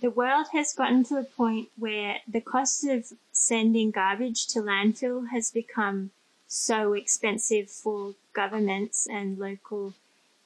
[0.00, 5.28] the world has gotten to the point where the cost of sending garbage to landfill
[5.28, 6.10] has become
[6.48, 9.94] so expensive for governments and local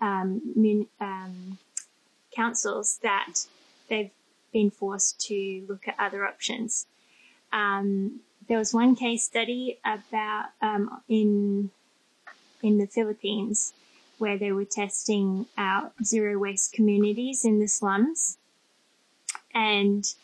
[0.00, 1.58] um, mun- um,
[2.34, 3.46] councils that
[3.88, 4.10] they've
[4.52, 6.86] been forced to look at other options.
[7.52, 11.70] Um, there was one case study about um, in
[12.62, 13.74] in the Philippines
[14.18, 18.38] where they were testing out zero waste communities in the slums,
[19.54, 20.14] and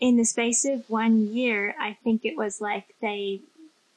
[0.00, 3.42] in the space of one year, I think it was like they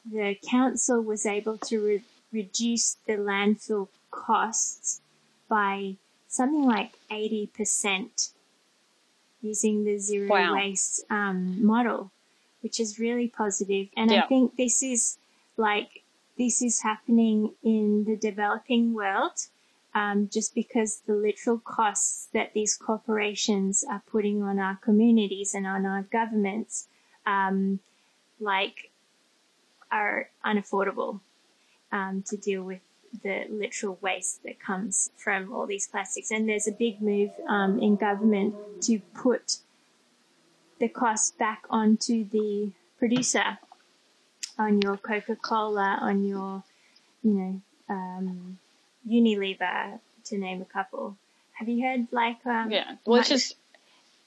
[0.09, 5.01] the council was able to re- reduce the landfill costs
[5.47, 5.95] by
[6.27, 8.31] something like 80%
[9.43, 10.55] using the zero wow.
[10.55, 12.09] waste um, model,
[12.61, 13.89] which is really positive.
[13.95, 14.23] And yeah.
[14.23, 15.19] I think this is
[15.57, 16.01] like,
[16.37, 19.37] this is happening in the developing world.
[19.95, 25.67] Um, just because the literal costs that these corporations are putting on our communities and
[25.67, 26.87] on our governments,
[27.27, 27.79] um,
[28.39, 28.89] like,
[29.91, 31.19] are unaffordable
[31.91, 32.81] um, to deal with
[33.21, 36.31] the literal waste that comes from all these plastics.
[36.31, 39.57] And there's a big move um, in government to put
[40.79, 43.57] the cost back onto the producer
[44.57, 46.63] on your Coca Cola, on your,
[47.23, 48.57] you know, um,
[49.07, 51.17] Unilever, to name a couple.
[51.53, 53.55] Have you heard like um, yeah, well, it's just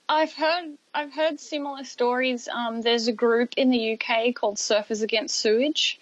[0.09, 2.49] I've heard I've heard similar stories.
[2.49, 5.99] Um, there's a group in the UK called Surfers Against Sewage,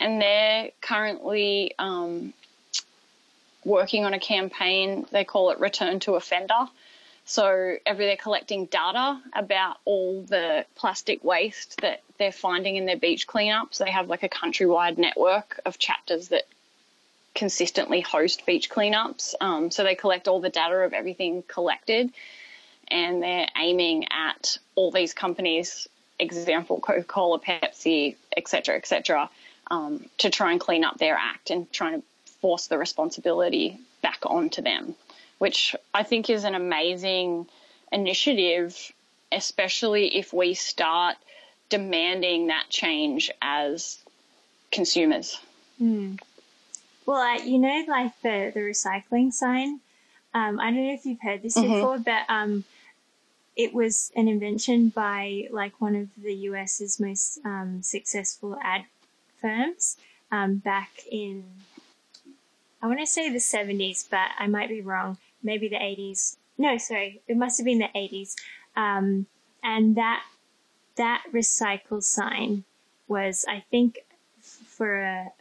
[0.00, 2.32] and they're currently um,
[3.64, 5.06] working on a campaign.
[5.10, 6.68] They call it Return to Offender.
[7.28, 12.96] So every they're collecting data about all the plastic waste that they're finding in their
[12.96, 13.78] beach cleanups.
[13.78, 16.44] They have like a countrywide network of chapters that
[17.34, 19.34] consistently host beach cleanups.
[19.40, 22.10] Um, so they collect all the data of everything collected,
[22.88, 25.88] and they're aiming at all these companies.
[26.20, 29.28] Example: Coca-Cola, Pepsi, etc., etc
[29.70, 32.06] um, to try and clean up their act and trying to
[32.40, 34.94] force the responsibility back onto them,
[35.38, 37.46] which I think is an amazing
[37.92, 38.92] initiative,
[39.32, 41.16] especially if we start
[41.68, 43.98] demanding that change as
[44.70, 45.40] consumers.
[45.82, 46.20] Mm.
[47.06, 49.80] Well, uh, you know, like the, the recycling sign.
[50.34, 51.72] Um, I don't know if you've heard this mm-hmm.
[51.72, 52.64] before, but um,
[53.56, 58.84] it was an invention by like one of the US's most um, successful ad
[59.46, 59.96] firms
[60.32, 61.44] um, back in,
[62.82, 65.18] I want to say the 70s, but I might be wrong.
[65.42, 66.36] Maybe the 80s.
[66.58, 68.34] No, sorry, it must have been the 80s.
[68.76, 69.26] Um,
[69.62, 70.24] and that
[70.96, 72.64] that recycle sign
[73.06, 73.98] was, I think,
[74.40, 75.32] for a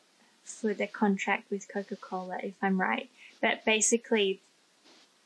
[0.43, 3.09] for the contract with Coca Cola, if I'm right.
[3.41, 4.41] But basically,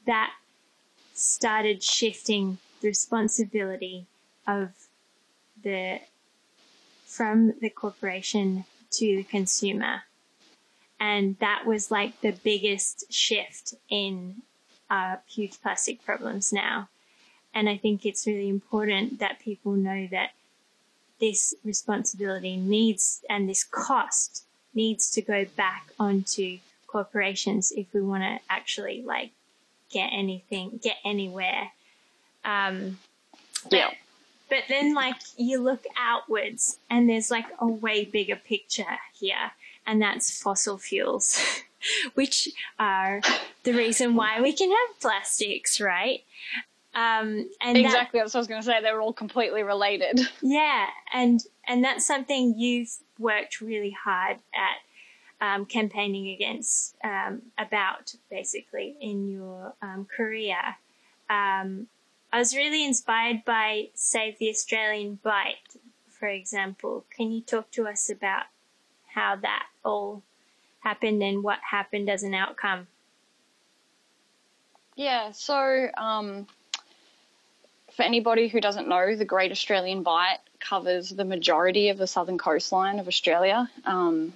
[0.05, 0.31] that
[1.13, 4.05] started shifting the responsibility
[4.47, 4.69] of
[5.61, 5.99] the
[7.09, 10.03] from the corporation to the consumer.
[10.99, 14.43] And that was like the biggest shift in
[14.89, 16.89] uh, huge plastic problems now.
[17.53, 20.31] And I think it's really important that people know that
[21.19, 24.45] this responsibility needs and this cost
[24.75, 29.31] needs to go back onto corporations if we want to actually like
[29.89, 31.71] get anything, get anywhere.
[32.45, 32.99] Um,
[33.71, 33.89] yeah.
[34.49, 39.51] But then, like, you look outwards and there's like a way bigger picture here,
[39.85, 41.39] and that's fossil fuels,
[42.15, 43.21] which are
[43.63, 46.23] the reason why we can have plastics, right?
[46.95, 48.81] Um, and exactly, that, that's what I was going to say.
[48.81, 50.21] They're all completely related.
[50.41, 54.77] Yeah, and and that's something you've worked really hard at
[55.41, 60.57] um, campaigning against um, about basically in your um, career.
[61.29, 61.87] Um,
[62.31, 65.55] I was really inspired by Save the Australian Bight,
[66.09, 67.05] for example.
[67.15, 68.43] Can you talk to us about
[69.07, 70.21] how that all
[70.81, 72.87] happened and what happened as an outcome?
[74.95, 76.45] Yeah, so um,
[77.95, 82.37] for anybody who doesn't know, the Great Australian Bight covers the majority of the southern
[82.37, 83.69] coastline of Australia.
[83.85, 84.33] Um,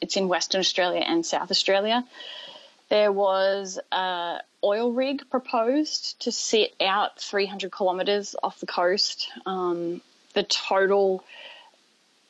[0.00, 2.04] it's in Western Australia and South Australia.
[2.90, 9.28] There was a oil rig proposed to sit out 300 kilometres off the coast.
[9.46, 10.00] Um,
[10.32, 11.24] the total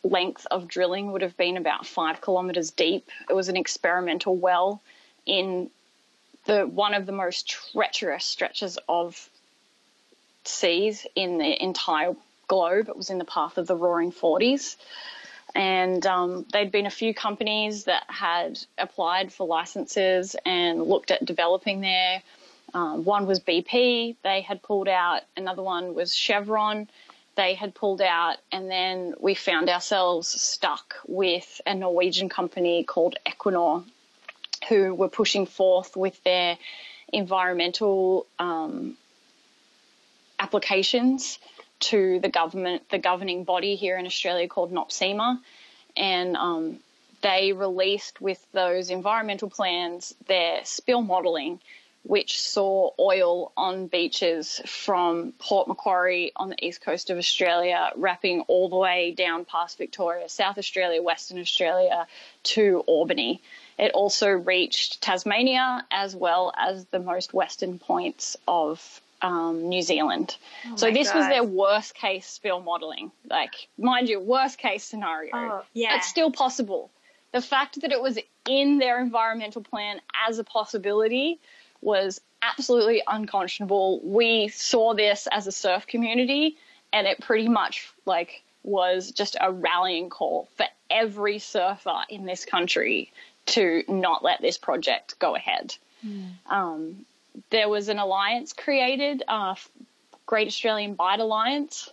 [0.02, 3.08] length of drilling would have been about five kilometres deep.
[3.30, 4.82] It was an experimental well
[5.24, 5.70] in
[6.44, 9.30] the one of the most treacherous stretches of
[10.44, 12.14] seas in the entire
[12.48, 12.88] globe.
[12.88, 14.76] It was in the path of the Roaring Forties
[15.54, 21.24] and um, there'd been a few companies that had applied for licenses and looked at
[21.24, 22.22] developing there.
[22.72, 25.22] Um, one was BP, they had pulled out.
[25.36, 26.88] Another one was Chevron,
[27.36, 28.38] they had pulled out.
[28.50, 33.84] And then we found ourselves stuck with a Norwegian company called Equinor,
[34.68, 36.58] who were pushing forth with their
[37.12, 38.96] environmental um,
[40.40, 41.38] applications
[41.90, 45.40] to the government, the governing body here in Australia called NOPSEMA,
[45.96, 46.78] and um,
[47.20, 51.60] they released with those environmental plans their spill modelling,
[52.02, 58.40] which saw oil on beaches from Port Macquarie on the east coast of Australia, wrapping
[58.42, 62.06] all the way down past Victoria, South Australia, Western Australia
[62.42, 63.42] to Albany.
[63.78, 70.36] It also reached Tasmania as well as the most western points of um, New Zealand.
[70.66, 71.18] Oh so this God.
[71.18, 73.10] was their worst case spill modeling.
[73.28, 75.30] Like, mind you, worst case scenario.
[75.34, 75.96] Oh, yeah.
[75.96, 76.90] It's still possible.
[77.32, 81.38] The fact that it was in their environmental plan as a possibility
[81.80, 84.00] was absolutely unconscionable.
[84.04, 86.56] We saw this as a surf community
[86.92, 92.44] and it pretty much like was just a rallying call for every surfer in this
[92.44, 93.12] country
[93.46, 95.74] to not let this project go ahead.
[96.06, 96.30] Mm.
[96.48, 97.06] Um,
[97.50, 99.54] there was an alliance created, uh,
[100.26, 101.90] Great Australian Bight Alliance.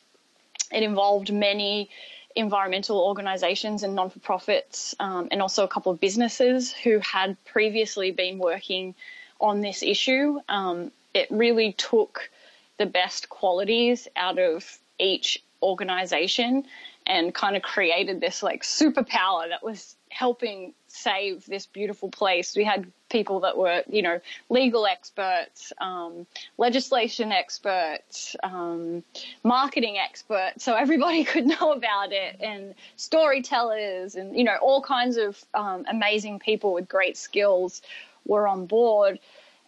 [0.71, 1.89] It involved many
[2.35, 8.37] environmental organisations and non-for-profits, um, and also a couple of businesses who had previously been
[8.39, 8.95] working
[9.39, 10.39] on this issue.
[10.47, 12.29] Um, it really took
[12.77, 16.65] the best qualities out of each organisation
[17.05, 22.55] and kind of created this like superpower that was helping save this beautiful place.
[22.55, 26.25] We had people that were, you know, legal experts, um,
[26.57, 29.03] legislation experts, um,
[29.43, 35.17] marketing experts, so everybody could know about it, and storytellers, and you know, all kinds
[35.17, 37.81] of um, amazing people with great skills
[38.25, 39.19] were on board.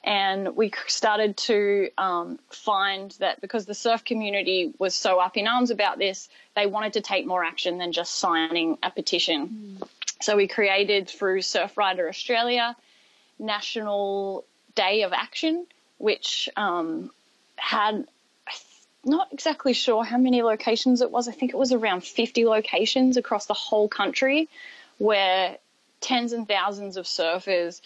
[0.05, 5.47] And we started to um, find that because the surf community was so up in
[5.47, 6.27] arms about this,
[6.57, 9.77] they wanted to take more action than just signing a petition.
[9.79, 9.87] Mm.
[10.21, 12.75] So we created through Surfrider Australia
[13.39, 15.65] National Day of Action,
[15.97, 17.11] which um,
[17.55, 18.05] had
[19.05, 21.27] not exactly sure how many locations it was.
[21.27, 24.49] I think it was around 50 locations across the whole country
[24.97, 25.57] where
[25.99, 27.81] tens and thousands of surfers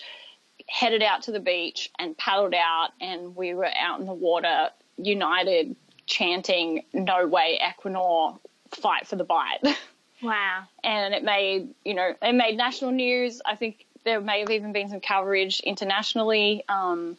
[0.68, 4.70] headed out to the beach and paddled out, and we were out in the water,
[4.98, 5.76] united,
[6.06, 8.39] chanting, No way, Equinor,
[8.72, 9.60] fight for the Bight.
[10.22, 10.64] Wow.
[10.84, 13.41] And it made, you know, it made national news.
[13.45, 16.64] I think there may have even been some coverage internationally.
[16.68, 17.18] Um,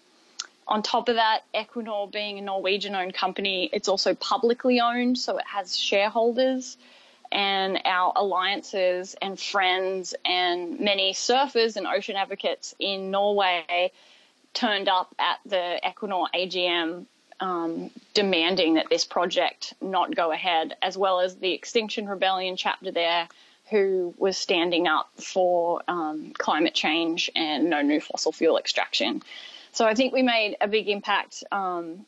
[0.66, 5.38] on top of that, Equinor being a Norwegian owned company, it's also publicly owned, so
[5.38, 6.76] it has shareholders.
[7.30, 13.92] And our alliances and friends and many surfers and ocean advocates in Norway
[14.54, 17.06] turned up at the Equinor AGM
[17.40, 22.90] um, demanding that this project not go ahead, as well as the Extinction Rebellion chapter
[22.90, 23.28] there,
[23.70, 29.22] who was standing up for um, climate change and no new fossil fuel extraction.
[29.72, 31.44] So I think we made a big impact.
[31.52, 32.06] Um,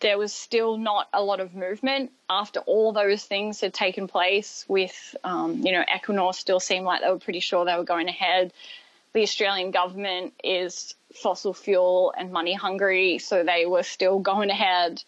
[0.00, 4.64] there was still not a lot of movement after all those things had taken place.
[4.68, 8.08] With um, you know, Equinor still seemed like they were pretty sure they were going
[8.08, 8.52] ahead.
[9.14, 15.02] The Australian government is fossil fuel and money hungry, so they were still going ahead.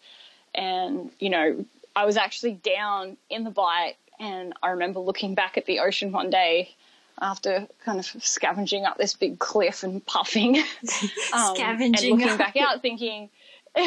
[0.53, 1.65] And, you know,
[1.95, 6.11] I was actually down in the Bight, and I remember looking back at the ocean
[6.11, 6.75] one day
[7.21, 10.57] after kind of scavenging up this big cliff and puffing.
[11.33, 12.11] um, scavenging.
[12.13, 13.29] And looking back out thinking,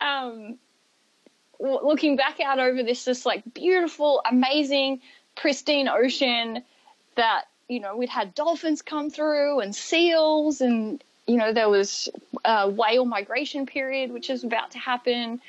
[0.00, 0.58] um,
[1.60, 5.00] looking back out over this, this like beautiful, amazing,
[5.36, 6.62] pristine ocean
[7.16, 12.08] that you know, we'd had dolphins come through and seals, and you know, there was
[12.44, 15.40] a whale migration period, which is about to happen,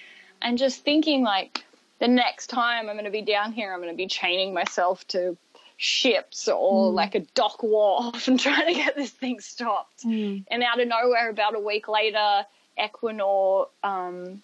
[0.41, 1.63] and just thinking like,
[1.99, 5.07] the next time I'm going to be down here, I'm going to be chaining myself
[5.09, 5.37] to
[5.77, 6.93] ships or mm.
[6.93, 10.05] like a dock wharf and trying to get this thing stopped.
[10.05, 10.45] Mm.
[10.49, 12.45] And out of nowhere, about a week later,
[12.77, 14.41] Equinor um,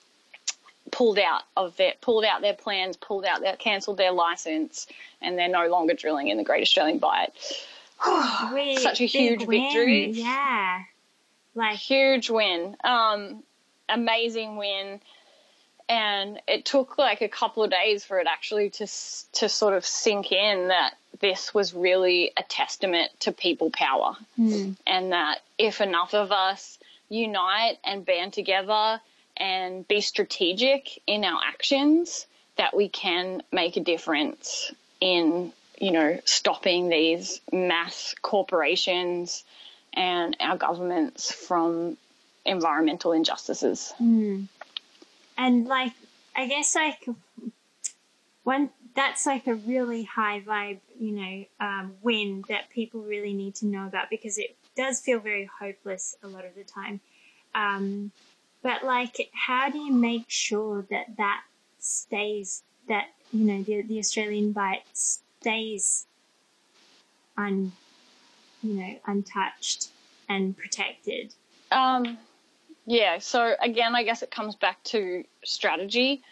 [0.91, 4.87] pulled out of their pulled out their plans, pulled out their cancelled their license,
[5.21, 7.31] and they're no longer drilling in the Great Australian Bight.
[8.79, 9.63] Such a huge win.
[9.63, 10.11] victory.
[10.11, 10.83] Yeah,
[11.55, 12.75] like huge win.
[12.83, 13.43] Um,
[13.89, 15.01] amazing win.
[15.91, 18.87] And it took like a couple of days for it actually to
[19.33, 24.77] to sort of sink in that this was really a testament to people power, mm.
[24.87, 26.79] and that if enough of us
[27.09, 29.01] unite and band together
[29.35, 32.25] and be strategic in our actions
[32.55, 34.71] that we can make a difference
[35.01, 39.43] in you know stopping these mass corporations
[39.93, 41.97] and our governments from
[42.45, 44.47] environmental injustices mm.
[45.43, 45.93] And like
[46.35, 47.07] i guess like
[48.43, 53.55] one that's like a really high vibe you know um, win that people really need
[53.55, 57.01] to know about because it does feel very hopeless a lot of the time
[57.53, 58.11] um,
[58.61, 61.43] but like, how do you make sure that that
[61.79, 66.05] stays, that, you know, the, the Australian Bight stays
[67.37, 67.71] un,
[68.61, 69.89] you know, untouched
[70.29, 71.33] and protected?
[71.71, 72.19] Um,
[72.91, 76.23] yeah, so again, I guess it comes back to strategy.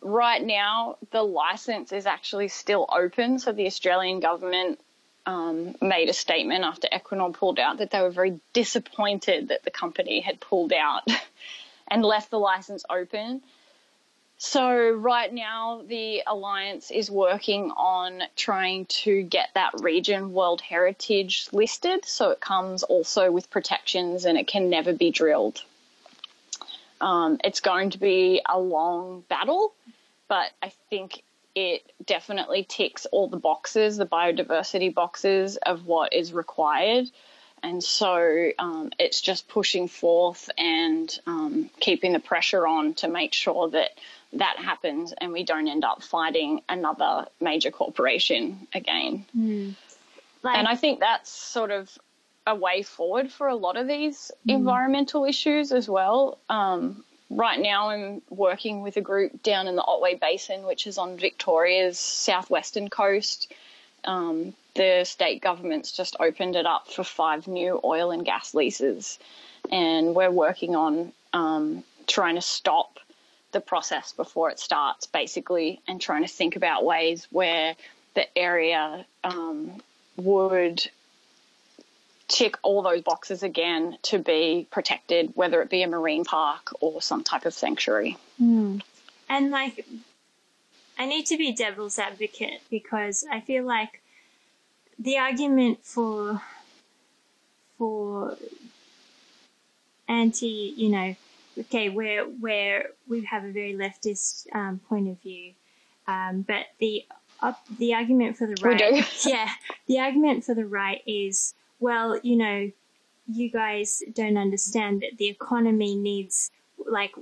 [0.00, 4.80] Right now, the license is actually still open, so the Australian government
[5.26, 9.70] um, made a statement after Equinor pulled out that they were very disappointed that the
[9.70, 11.02] company had pulled out
[11.88, 13.42] and left the license open.
[14.38, 21.48] So, right now, the Alliance is working on trying to get that region World Heritage
[21.52, 22.06] listed.
[22.06, 25.62] So, it comes also with protections and it can never be drilled.
[27.02, 29.74] Um, it's going to be a long battle,
[30.28, 31.22] but I think
[31.54, 37.10] it definitely ticks all the boxes, the biodiversity boxes of what is required.
[37.62, 43.32] And so um, it's just pushing forth and um, keeping the pressure on to make
[43.32, 43.90] sure that
[44.32, 49.26] that happens and we don't end up fighting another major corporation again.
[49.36, 49.74] Mm.
[50.42, 51.96] Like, and I think that's sort of
[52.46, 54.54] a way forward for a lot of these mm.
[54.54, 56.38] environmental issues as well.
[56.48, 60.98] Um, right now, I'm working with a group down in the Otway Basin, which is
[60.98, 63.52] on Victoria's southwestern coast.
[64.04, 69.18] Um, the state government's just opened it up for five new oil and gas leases,
[69.70, 72.98] and we're working on um, trying to stop
[73.52, 77.76] the process before it starts, basically, and trying to think about ways where
[78.14, 79.80] the area um,
[80.16, 80.88] would
[82.32, 87.02] tick all those boxes again to be protected, whether it be a marine park or
[87.02, 88.16] some type of sanctuary.
[88.40, 88.82] Mm.
[89.28, 89.86] And like,
[90.98, 94.00] I need to be devil's advocate because I feel like
[94.98, 96.40] the argument for
[97.76, 98.36] for
[100.08, 101.16] anti, you know,
[101.58, 105.52] okay, where where we have a very leftist um, point of view,
[106.06, 107.04] um, but the
[107.40, 109.50] uh, the argument for the right, yeah,
[109.86, 112.70] the argument for the right is well, you know,
[113.26, 116.50] you guys don't understand that the economy needs
[116.86, 117.14] like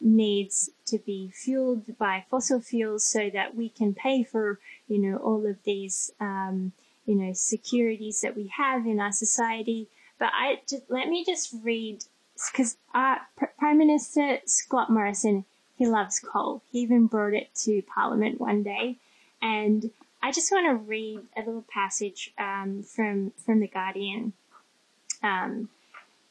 [0.00, 5.16] needs to be fueled by fossil fuels so that we can pay for you know
[5.18, 6.72] all of these um,
[7.06, 9.88] you know securities that we have in our society.
[10.18, 12.04] But I just let me just read
[12.50, 13.16] because uh,
[13.58, 15.44] Prime Minister Scott Morrison,
[15.76, 16.62] he loves coal.
[16.70, 18.96] He even brought it to Parliament one day,
[19.40, 19.90] and
[20.20, 24.32] I just want to read a little passage um, from from the Guardian.
[25.22, 25.68] Um,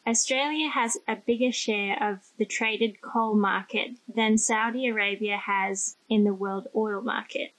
[0.06, 6.24] Australia has a bigger share of the traded coal market than Saudi Arabia has in
[6.24, 7.52] the world oil market.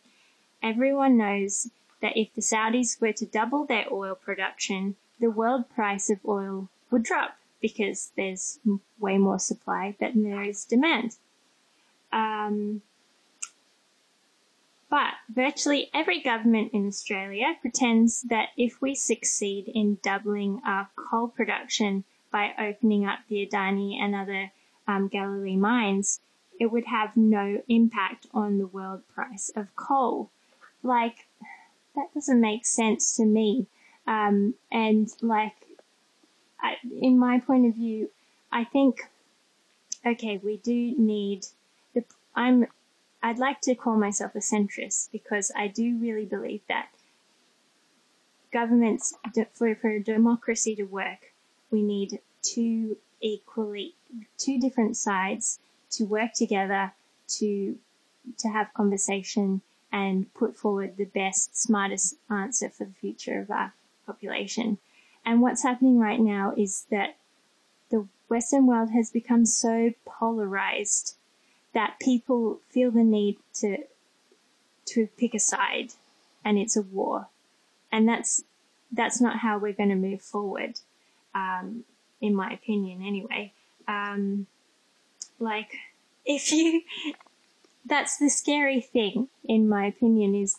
[0.63, 1.71] Everyone knows
[2.01, 6.69] that if the Saudis were to double their oil production, the world price of oil
[6.91, 8.59] would drop because there's
[8.99, 11.17] way more supply than there is demand.
[12.13, 12.83] Um,
[14.91, 21.29] but virtually every government in Australia pretends that if we succeed in doubling our coal
[21.29, 24.51] production by opening up the Adani and other
[24.87, 26.21] um, Galilee mines,
[26.59, 30.31] it would have no impact on the world price of coal.
[30.83, 31.27] Like,
[31.95, 33.67] that doesn't make sense to me.
[34.07, 35.55] Um, and like,
[36.61, 38.11] I, in my point of view,
[38.51, 39.01] I think,
[40.05, 41.47] okay, we do need
[41.95, 42.67] the, I'm,
[43.23, 46.89] I'd like to call myself a centrist because I do really believe that
[48.53, 49.15] governments,
[49.53, 51.33] for, for democracy to work,
[51.71, 53.95] we need two equally,
[54.37, 55.59] two different sides
[55.91, 56.93] to work together
[57.29, 57.77] to,
[58.39, 63.73] to have conversation and put forward the best, smartest answer for the future of our
[64.07, 64.79] population.
[65.25, 67.17] And what's happening right now is that
[67.91, 71.17] the Western world has become so polarized
[71.75, 73.79] that people feel the need to
[74.87, 75.93] to pick a side
[76.45, 77.29] and it's a war.
[77.93, 78.43] And that's
[78.91, 80.81] that's not how we're going to move forward,
[81.35, 81.85] um,
[82.21, 83.53] in my opinion, anyway.
[83.87, 84.47] Um,
[85.39, 85.73] like,
[86.25, 86.83] if you,
[87.85, 90.59] that's the scary thing, in my opinion, is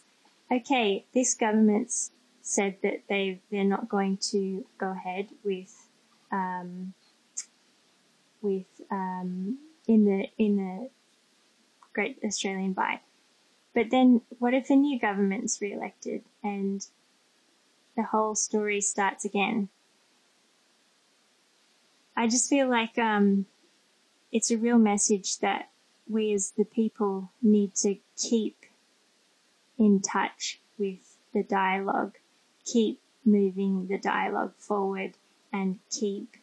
[0.51, 5.87] okay, this government's said that they they're not going to go ahead with
[6.31, 6.93] um,
[8.41, 9.57] with um,
[9.87, 10.89] in the in the
[11.93, 13.01] Great Australian Bight.
[13.73, 16.85] But then, what if the new government's re-elected and
[17.95, 19.69] the whole story starts again?
[22.15, 23.45] I just feel like um,
[24.31, 25.69] it's a real message that
[26.07, 28.65] we as the people need to keep
[29.77, 32.15] in touch with the dialogue
[32.71, 35.13] keep moving the dialogue forward
[35.51, 36.37] and keep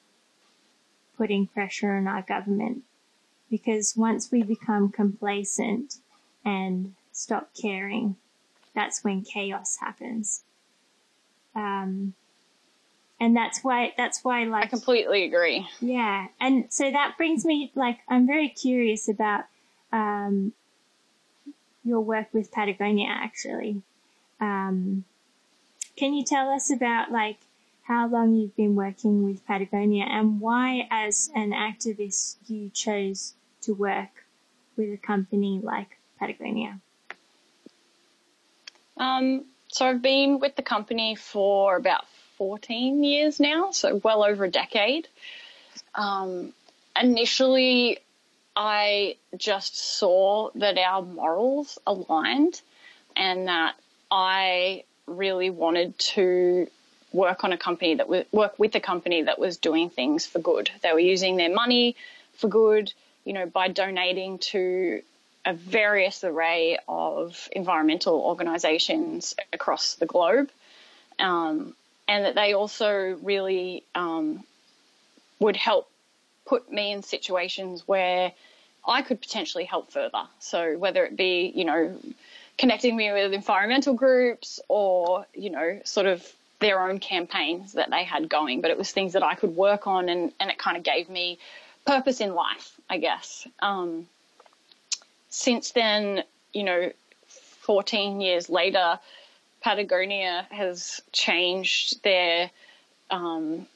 [1.17, 2.83] putting pressure on our government.
[3.51, 5.97] Because once we become complacent
[6.45, 8.17] and stop caring,
[8.75, 10.43] that's when chaos happens.
[11.55, 12.15] Um,
[13.19, 15.67] and that's why that's why like I completely agree.
[15.81, 19.45] Yeah, and so that brings me like I'm very curious about
[19.93, 20.53] um,
[21.83, 23.09] your work with Patagonia.
[23.09, 23.83] Actually,
[24.41, 25.05] um,
[25.97, 27.39] can you tell us about like
[27.87, 33.75] how long you've been working with Patagonia and why, as an activist, you chose to
[33.75, 34.25] work
[34.77, 36.81] with a company like Patagonia?
[38.97, 42.05] Um, so I've been with the company for about
[42.39, 45.07] 14 years now, so well over a decade.
[45.95, 46.53] Um,
[47.01, 47.99] initially,
[48.57, 52.61] I just saw that our morals aligned
[53.15, 53.77] and that
[54.11, 56.67] I really wanted to
[57.13, 60.39] work on a company that was work with a company that was doing things for
[60.39, 60.71] good.
[60.83, 61.97] They were using their money
[62.35, 62.93] for good,
[63.25, 65.03] you know, by donating to
[65.45, 70.51] a various array of environmental organisations across the globe.
[71.19, 71.75] Um,
[72.09, 74.45] and that they also really um,
[75.41, 75.89] would help
[76.47, 78.33] put me in situations where
[78.87, 80.25] I could potentially help further.
[80.39, 81.99] So whether it be, you know,
[82.59, 86.25] connecting me with environmental groups or, you know, sort of
[86.59, 89.87] their own campaigns that they had going, but it was things that I could work
[89.87, 91.39] on and, and it kind of gave me
[91.87, 93.47] purpose in life, I guess.
[93.61, 94.09] Um,
[95.29, 96.93] since then, you know,
[97.29, 98.99] 14 years later,
[99.61, 102.51] Patagonia has changed their,
[103.11, 103.67] um,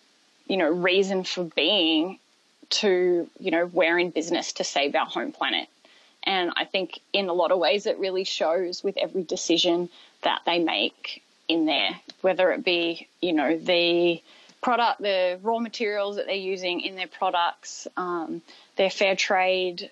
[0.46, 2.18] you know, reason for being
[2.70, 5.68] to, you know, we're in business to save our home planet.
[6.22, 9.88] And I think in a lot of ways it really shows with every decision
[10.22, 14.22] that they make in there, whether it be, you know, the
[14.62, 18.40] product, the raw materials that they're using in their products, um,
[18.76, 19.90] their fair trade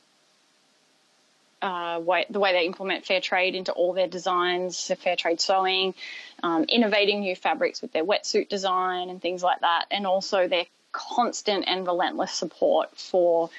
[1.61, 5.95] uh, way, the way they implement fair trade into all their designs, fair trade sewing,
[6.43, 10.67] um, innovating new fabrics with their wetsuit design and things like that, and also their
[10.93, 13.51] constant and relentless support for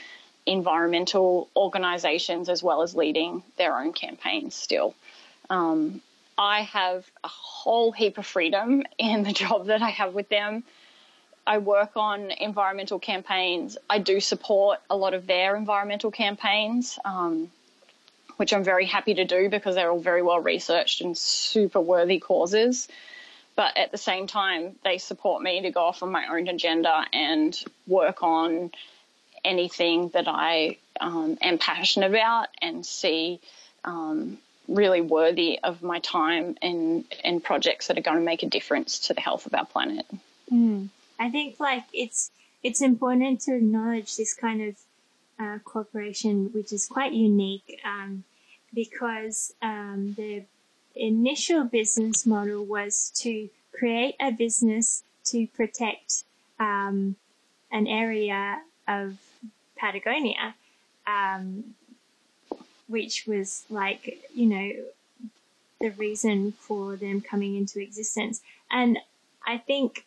[0.46, 4.96] environmental organisations as well as leading their own campaigns still.
[5.50, 6.02] Um,
[6.40, 10.64] I have a whole heap of freedom in the job that I have with them.
[11.46, 13.78] I work on environmental campaigns.
[13.90, 16.98] I do support a lot of their environmental campaigns.
[17.04, 17.52] Um,
[18.40, 22.20] which I'm very happy to do because they're all very well researched and super worthy
[22.20, 22.88] causes.
[23.58, 27.04] But at the same time, they support me to go off on my own agenda
[27.12, 28.72] and work on
[29.44, 33.42] anything that I um, am passionate about and see
[33.84, 34.38] um,
[34.70, 39.00] really worthy of my time and, and projects that are going to make a difference
[39.08, 40.06] to the health of our planet.
[40.52, 40.90] Mm.
[41.20, 42.32] I think like it's
[42.64, 44.76] it's important to acknowledge this kind of
[45.40, 47.80] uh, cooperation, which is quite unique.
[47.86, 48.24] Um,
[48.74, 50.44] because um, the
[50.96, 56.24] initial business model was to create a business to protect
[56.60, 57.16] um,
[57.72, 59.18] an area of
[59.78, 60.56] Patagonia,
[61.08, 61.76] um,
[62.90, 64.72] which was like, you know,
[65.80, 68.42] the reason for them coming into existence.
[68.70, 68.98] And
[69.46, 70.06] I think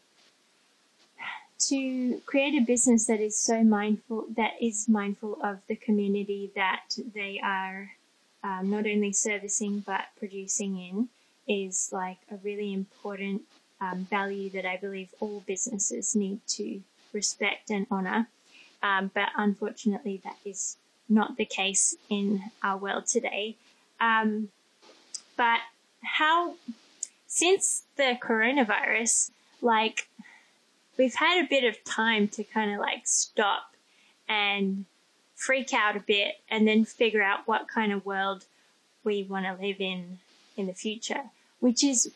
[1.69, 6.99] to create a business that is so mindful, that is mindful of the community that
[7.15, 7.93] they are
[8.45, 11.09] um, not only servicing but producing in
[11.49, 13.43] is like a really important
[13.81, 18.29] um, value that I believe all businesses need to respect and honor.
[18.83, 20.77] Um, but unfortunately, that is
[21.09, 23.57] not the case in our world today.
[24.01, 24.49] Um,
[25.37, 25.61] but
[26.03, 26.55] how,
[27.27, 29.31] since the coronavirus,
[29.61, 30.09] like
[30.97, 33.75] we've had a bit of time to kind of like stop
[34.29, 34.85] and
[35.35, 38.45] freak out a bit and then figure out what kind of world
[39.05, 40.19] we want to live in
[40.57, 41.23] in the future,
[41.61, 42.13] which is,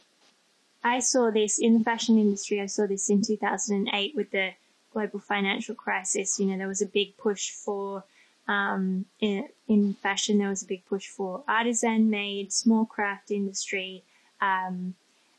[0.85, 2.61] I saw this in the fashion industry.
[2.61, 4.51] I saw this in 2008 with the
[4.93, 6.39] global financial crisis.
[6.39, 8.05] You know, there was a big push for,
[8.49, 14.05] um, in, in fashion, there was a big push for artisan made, small craft industry.
[14.41, 14.95] Um,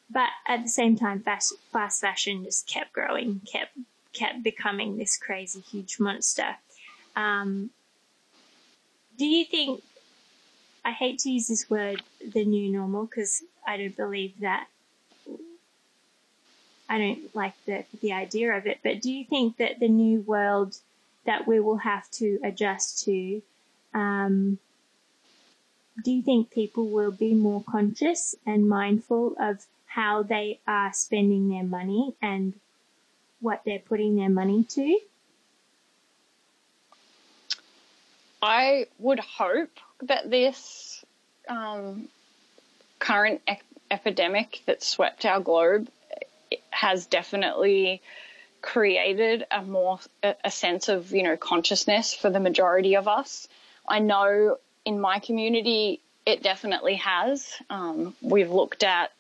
[0.10, 3.78] but at the same time, fast, fast fashion just kept growing, kept,
[4.14, 6.56] kept becoming this crazy huge monster.
[7.16, 7.70] Um,
[9.18, 9.84] do you think,
[10.86, 12.04] I hate to use this word,
[12.34, 14.68] the new normal, because I don't believe that,
[16.90, 20.22] I don't like the, the idea of it, but do you think that the new
[20.22, 20.78] world
[21.28, 23.42] that we will have to adjust to,
[23.94, 24.58] um,
[26.04, 31.50] do you think people will be more conscious and mindful of how they are spending
[31.50, 32.54] their money and
[33.42, 35.00] what they're putting their money to?
[38.42, 39.72] I would hope
[40.04, 41.04] that this
[41.50, 42.08] um,
[43.00, 43.42] current
[43.92, 45.90] epidemic that swept our globe
[46.70, 48.02] has definitely
[48.62, 53.48] created a more a sense of you know consciousness for the majority of us.
[53.88, 57.54] I know in my community it definitely has.
[57.70, 59.12] Um, we've looked at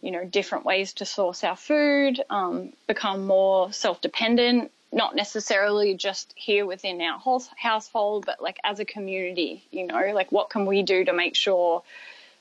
[0.00, 4.70] you know different ways to source our food, um, become more self dependent.
[4.92, 7.20] Not necessarily just here within our
[7.56, 11.36] household, but like as a community, you know, like what can we do to make
[11.36, 11.84] sure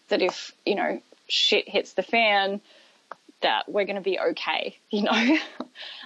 [0.08, 2.60] that if, you know, shit hits the fan,
[3.42, 5.38] that we're going to be okay, you know?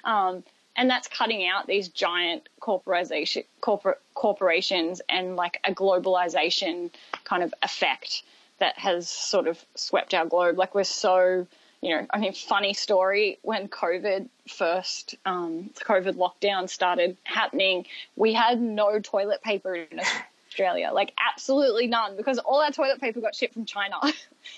[0.04, 0.44] um,
[0.76, 6.90] and that's cutting out these giant corporation, corporate corporations and like a globalization
[7.24, 8.24] kind of effect
[8.60, 10.58] that has sort of swept our globe.
[10.58, 11.46] Like we're so,
[11.82, 18.34] you know, I mean, funny story when COVID first, um, COVID lockdown started happening, we
[18.34, 20.00] had no toilet paper in
[20.48, 23.98] Australia, like absolutely none, because all our toilet paper got shipped from China.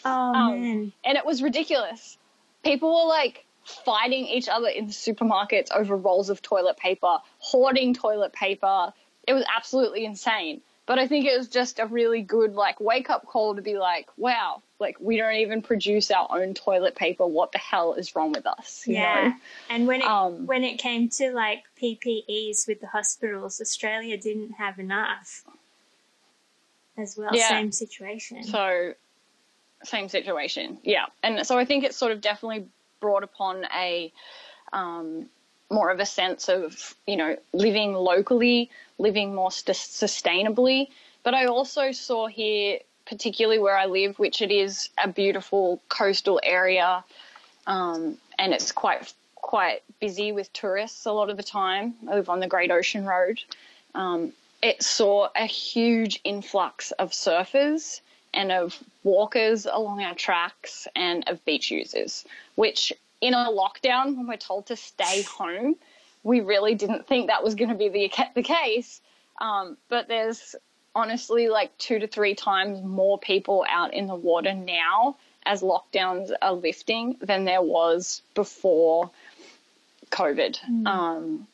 [0.03, 0.93] Oh um!
[1.03, 2.17] And it was ridiculous.
[2.65, 8.33] People were like fighting each other in supermarkets over rolls of toilet paper, hoarding toilet
[8.33, 8.91] paper.
[9.27, 10.61] It was absolutely insane.
[10.87, 13.77] But I think it was just a really good like wake up call to be
[13.77, 17.25] like, wow, like we don't even produce our own toilet paper.
[17.25, 18.83] What the hell is wrong with us?
[18.85, 19.29] yeah.
[19.29, 19.33] Know?
[19.69, 24.53] And when it um, when it came to like PPEs with the hospitals, Australia didn't
[24.53, 25.43] have enough
[26.97, 27.31] as well.
[27.33, 27.49] Yeah.
[27.49, 28.43] Same situation.
[28.43, 28.93] So
[29.85, 30.77] same situation.
[30.83, 31.05] Yeah.
[31.23, 32.67] And so I think it's sort of definitely
[32.99, 34.11] brought upon a
[34.73, 35.29] um,
[35.69, 40.89] more of a sense of, you know, living locally, living more st- sustainably.
[41.23, 46.39] But I also saw here, particularly where I live, which it is a beautiful coastal
[46.43, 47.03] area,
[47.67, 51.93] um, and it's quite quite busy with tourists a lot of the time.
[52.09, 53.39] I live on the Great Ocean Road.
[53.93, 58.01] Um, it saw a huge influx of surfers
[58.35, 62.25] and of walkers along our tracks and of beach users,
[62.55, 65.75] which in a lockdown, when we're told to stay home,
[66.23, 69.01] we really didn't think that was going to be the, the case.
[69.39, 70.55] Um, but there's
[70.95, 76.31] honestly like two to three times more people out in the water now as lockdowns
[76.41, 79.11] are lifting than there was before
[80.09, 80.57] COVID.
[80.69, 80.87] Mm.
[80.87, 81.47] Um,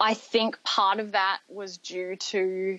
[0.00, 2.78] I think part of that was due to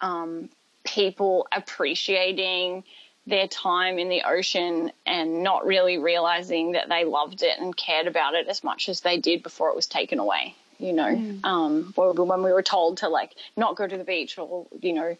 [0.00, 0.48] um,
[0.84, 2.84] people appreciating
[3.26, 8.06] their time in the ocean and not really realizing that they loved it and cared
[8.06, 10.54] about it as much as they did before it was taken away.
[10.78, 11.44] You know, mm.
[11.44, 15.16] um, when we were told to like not go to the beach or, you know,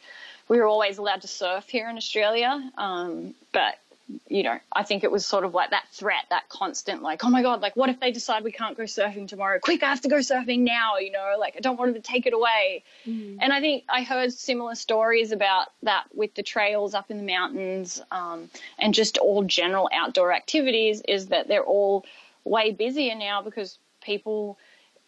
[0.49, 2.73] we were always allowed to surf here in Australia.
[2.77, 3.79] Um, but
[4.29, 7.31] you know, I think it was sort of like that threat, that constant, like, oh
[7.31, 9.59] my God, like, what if they decide we can't go surfing tomorrow?
[9.61, 12.07] Quick, I have to go surfing now, you know, like, I don't want them to
[12.07, 12.85] take it away.
[13.07, 13.39] Mm.
[13.41, 17.23] And I think I heard similar stories about that with the trails up in the
[17.23, 22.05] mountains um, and just all general outdoor activities, is that they're all
[22.45, 24.59] way busier now because people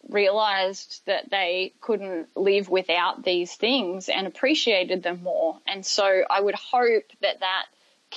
[0.09, 5.59] realized that they couldn't live without these things and appreciated them more.
[5.67, 7.67] And so I would hope that that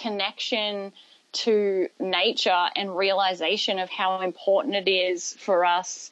[0.02, 0.93] connection
[1.34, 6.12] to nature and realization of how important it is for us,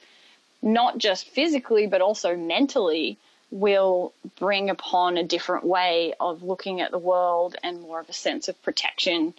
[0.62, 3.18] not just physically, but also mentally,
[3.52, 8.14] will bring upon a different way of looking at the world and more of a
[8.14, 9.34] sense of protection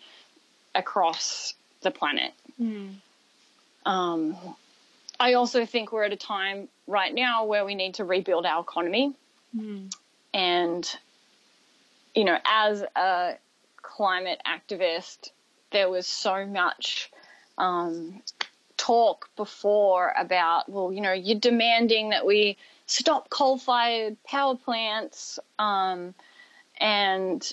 [0.75, 2.33] across the planet.
[2.61, 2.95] Mm.
[3.85, 4.37] Um,
[5.21, 8.63] I also think we're at a time right now where we need to rebuild our
[8.63, 9.15] economy.
[9.57, 9.93] Mm.
[10.33, 10.97] And,
[12.15, 13.35] you know, as a
[13.87, 15.31] climate activist,
[15.71, 17.11] there was so much
[17.57, 18.21] um,
[18.77, 22.57] talk before about, well, you know, you're demanding that we
[22.87, 26.15] stop coal fired power plants um,
[26.79, 27.53] and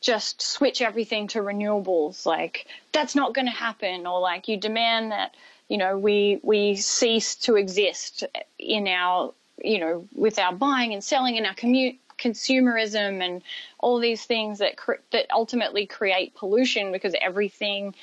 [0.00, 2.26] just switch everything to renewables.
[2.26, 4.06] Like, that's not going to happen.
[4.06, 5.34] Or, like, you demand that,
[5.68, 8.24] you know, we, we cease to exist
[8.58, 13.42] in our, you know, with our buying and selling in our commute consumerism and
[13.78, 17.94] all these things that cre- that ultimately create pollution because everything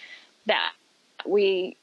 [0.46, 0.74] that
[1.26, 1.76] we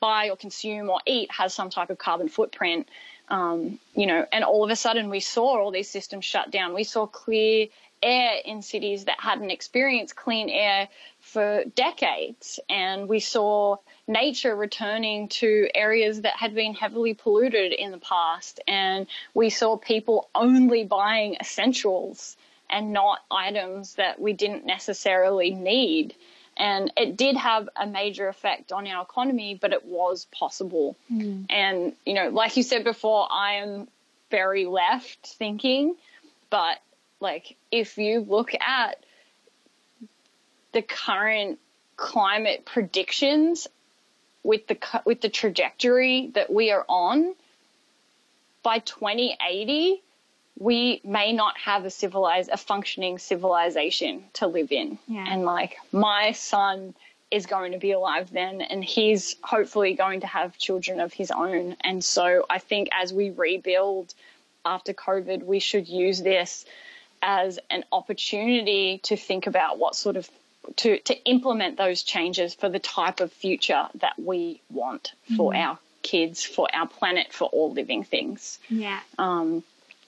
[0.00, 2.88] buy or consume or eat has some type of carbon footprint.
[3.28, 6.74] Um, you know, and all of a sudden we saw all these systems shut down.
[6.74, 7.66] We saw clear
[8.06, 10.88] air in cities that hadn't experienced clean air
[11.20, 13.76] for decades, and we saw
[14.06, 18.60] nature returning to areas that had been heavily polluted in the past.
[18.68, 22.36] And we saw people only buying essentials
[22.70, 26.14] and not items that we didn't necessarily need.
[26.56, 30.96] And it did have a major effect on our economy, but it was possible.
[31.12, 31.46] Mm.
[31.50, 33.88] And, you know, like you said before, I am
[34.30, 35.96] very left thinking,
[36.50, 36.78] but
[37.20, 39.04] like if you look at
[40.72, 41.58] the current
[41.96, 43.66] climate predictions
[44.42, 47.34] with the with the trajectory that we are on,
[48.62, 50.02] by 2080,
[50.58, 54.98] we may not have a civilized, a functioning civilization to live in.
[55.08, 55.24] Yeah.
[55.28, 56.94] And like my son
[57.30, 61.30] is going to be alive then, and he's hopefully going to have children of his
[61.30, 61.76] own.
[61.80, 64.14] And so I think as we rebuild
[64.64, 66.64] after COVID, we should use this
[67.26, 70.30] as an opportunity to think about what sort of
[70.76, 75.58] to, to implement those changes for the type of future that we want for mm.
[75.58, 78.58] our kids, for our planet, for all living things.
[78.68, 79.00] Yeah.
[79.18, 79.62] Um,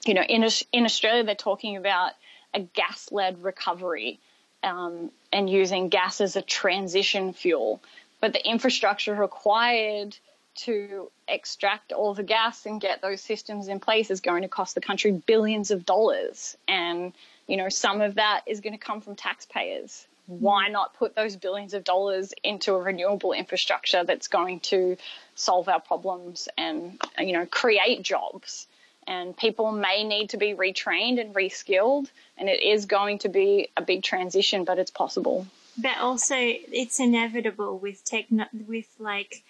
[0.06, 2.12] you know, in in Australia, they're talking about
[2.54, 4.18] a gas-led recovery
[4.62, 7.80] um, and using gas as a transition fuel,
[8.20, 10.16] but the infrastructure required
[10.59, 14.74] to extract all the gas and get those systems in place is going to cost
[14.74, 16.56] the country billions of dollars.
[16.66, 17.12] And,
[17.46, 20.06] you know, some of that is going to come from taxpayers.
[20.26, 20.72] Why mm-hmm.
[20.72, 24.96] not put those billions of dollars into a renewable infrastructure that's going to
[25.34, 28.66] solve our problems and, you know, create jobs?
[29.06, 33.70] And people may need to be retrained and reskilled, and it is going to be
[33.74, 35.46] a big transition, but it's possible.
[35.78, 39.42] But also, it's inevitable with techno, with like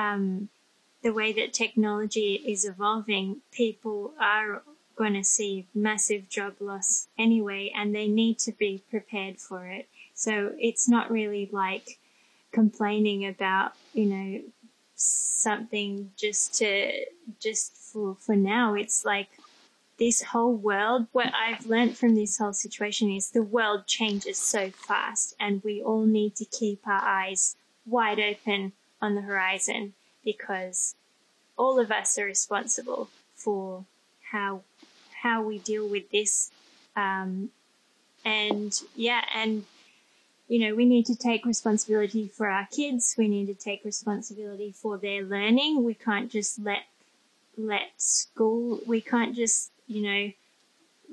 [0.00, 0.48] um,
[1.02, 4.62] the way that technology is evolving, people are
[4.96, 9.88] going to see massive job loss anyway, and they need to be prepared for it.
[10.14, 11.98] So it's not really like
[12.52, 14.40] complaining about, you know,
[14.94, 16.92] something just to,
[17.38, 18.74] just for, for now.
[18.74, 19.28] It's like
[19.98, 24.70] this whole world, what I've learned from this whole situation is the world changes so
[24.70, 29.94] fast and we all need to keep our eyes wide open on the horizon
[30.24, 30.94] because
[31.56, 33.84] all of us are responsible for
[34.30, 34.62] how
[35.22, 36.50] how we deal with this.
[36.96, 37.50] Um,
[38.24, 39.64] and yeah, and
[40.48, 43.14] you know, we need to take responsibility for our kids.
[43.16, 45.84] We need to take responsibility for their learning.
[45.84, 46.84] We can't just let
[47.56, 48.80] let school.
[48.86, 50.32] We can't just you know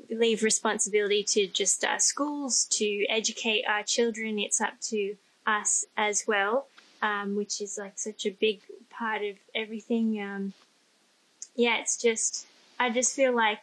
[0.09, 4.39] leave responsibility to just our schools to educate our children.
[4.39, 5.15] It's up to
[5.45, 6.67] us as well
[7.01, 10.21] um, which is like such a big part of everything.
[10.21, 10.53] Um,
[11.55, 12.47] yeah, it's just,
[12.79, 13.59] I just feel like,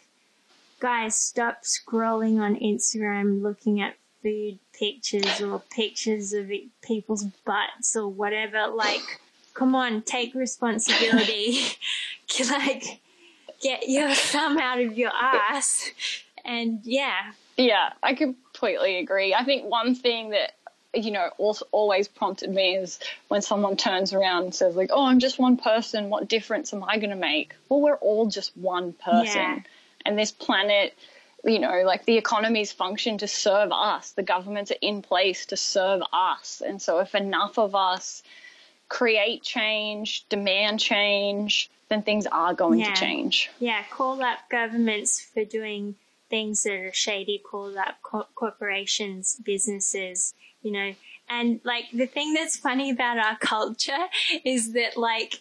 [0.80, 6.51] guys, stop scrolling on Instagram looking at food pictures or pictures of
[6.82, 8.68] people's butts or whatever.
[8.68, 9.20] Like,
[9.55, 11.61] come on, take responsibility.
[12.51, 13.01] like,
[13.62, 15.91] get your thumb out of your ass.
[16.45, 17.32] And yeah.
[17.57, 19.32] Yeah, I completely agree.
[19.32, 20.53] I think one thing that
[20.97, 25.05] you know, also always prompted me is when someone turns around and says like, "Oh,
[25.05, 26.11] I'm just one person.
[26.11, 29.59] What difference am I going to make?" Well, we're all just one person, yeah.
[30.05, 30.95] and this planet,
[31.45, 34.12] you know, like the economies function to serve us.
[34.12, 38.22] The governments are in place to serve us, and so if enough of us
[38.88, 42.95] create change, demand change, then things are going yeah.
[42.95, 43.51] to change.
[43.59, 45.97] Yeah, call up governments for doing
[46.30, 47.38] things that are shady.
[47.38, 50.34] Call up co- corporations, businesses
[50.65, 50.95] you know.
[51.29, 54.07] And like the thing that's funny about our culture
[54.45, 55.41] is that like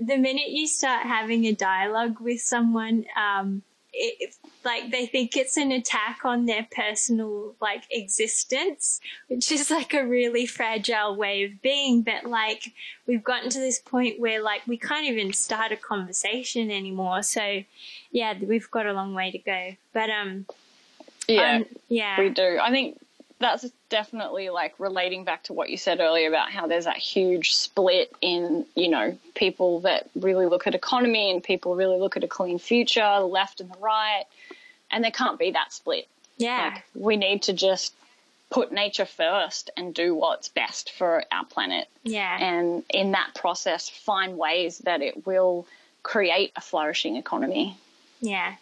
[0.00, 3.62] the minute you start having a dialogue with someone, um,
[3.98, 9.94] it, like they think it's an attack on their personal like existence, which is like
[9.94, 12.02] a really fragile way of being.
[12.02, 12.72] But like
[13.06, 17.22] we've gotten to this point where like we can't even start a conversation anymore.
[17.22, 17.62] So
[18.10, 19.76] yeah, we've got a long way to go.
[19.94, 20.46] But um,
[21.26, 22.58] yeah, um, yeah, we do.
[22.60, 22.98] I think
[23.38, 27.54] that's definitely like relating back to what you said earlier about how there's that huge
[27.54, 32.24] split in you know people that really look at economy and people really look at
[32.24, 34.24] a clean future the left and the right
[34.90, 36.08] and there can't be that split.
[36.36, 36.72] Yeah.
[36.74, 37.92] Like, we need to just
[38.50, 41.88] put nature first and do what's best for our planet.
[42.04, 42.36] Yeah.
[42.40, 45.66] And in that process find ways that it will
[46.02, 47.76] create a flourishing economy.
[48.20, 48.54] Yeah.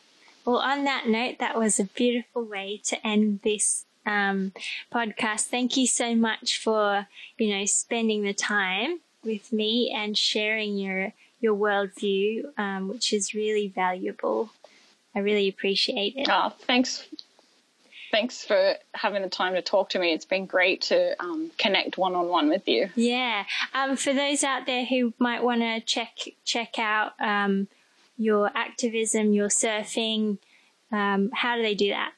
[0.45, 4.53] Well on that note that was a beautiful way to end this um,
[4.93, 5.43] podcast.
[5.43, 7.07] Thank you so much for,
[7.39, 13.35] you know, spending the time with me and sharing your, your worldview, um, which is
[13.35, 14.51] really valuable.
[15.15, 16.29] I really appreciate it.
[16.31, 17.07] Oh, thanks.
[18.11, 20.13] Thanks for having the time to talk to me.
[20.13, 22.89] It's been great to um, connect one on one with you.
[22.95, 23.45] Yeah.
[23.73, 26.11] Um, for those out there who might want to check
[26.45, 27.67] check out um,
[28.17, 30.39] your activism, your surfing,
[30.93, 32.13] um, how do they do that?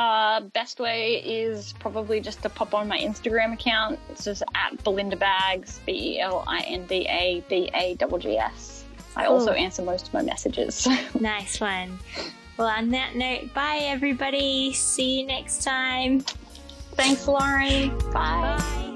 [0.00, 3.98] Uh, best way is probably just to pop on my Instagram account.
[4.08, 8.06] It's just at Belinda Baggs, B E L I N D A B A G
[8.18, 8.84] G S.
[9.14, 10.88] I also answer most of my messages.
[11.20, 11.98] nice one.
[12.56, 14.72] Well, on that note, bye everybody.
[14.72, 16.20] See you next time.
[16.92, 17.90] Thanks, Lauren.
[18.10, 18.56] Bye.
[18.56, 18.89] bye.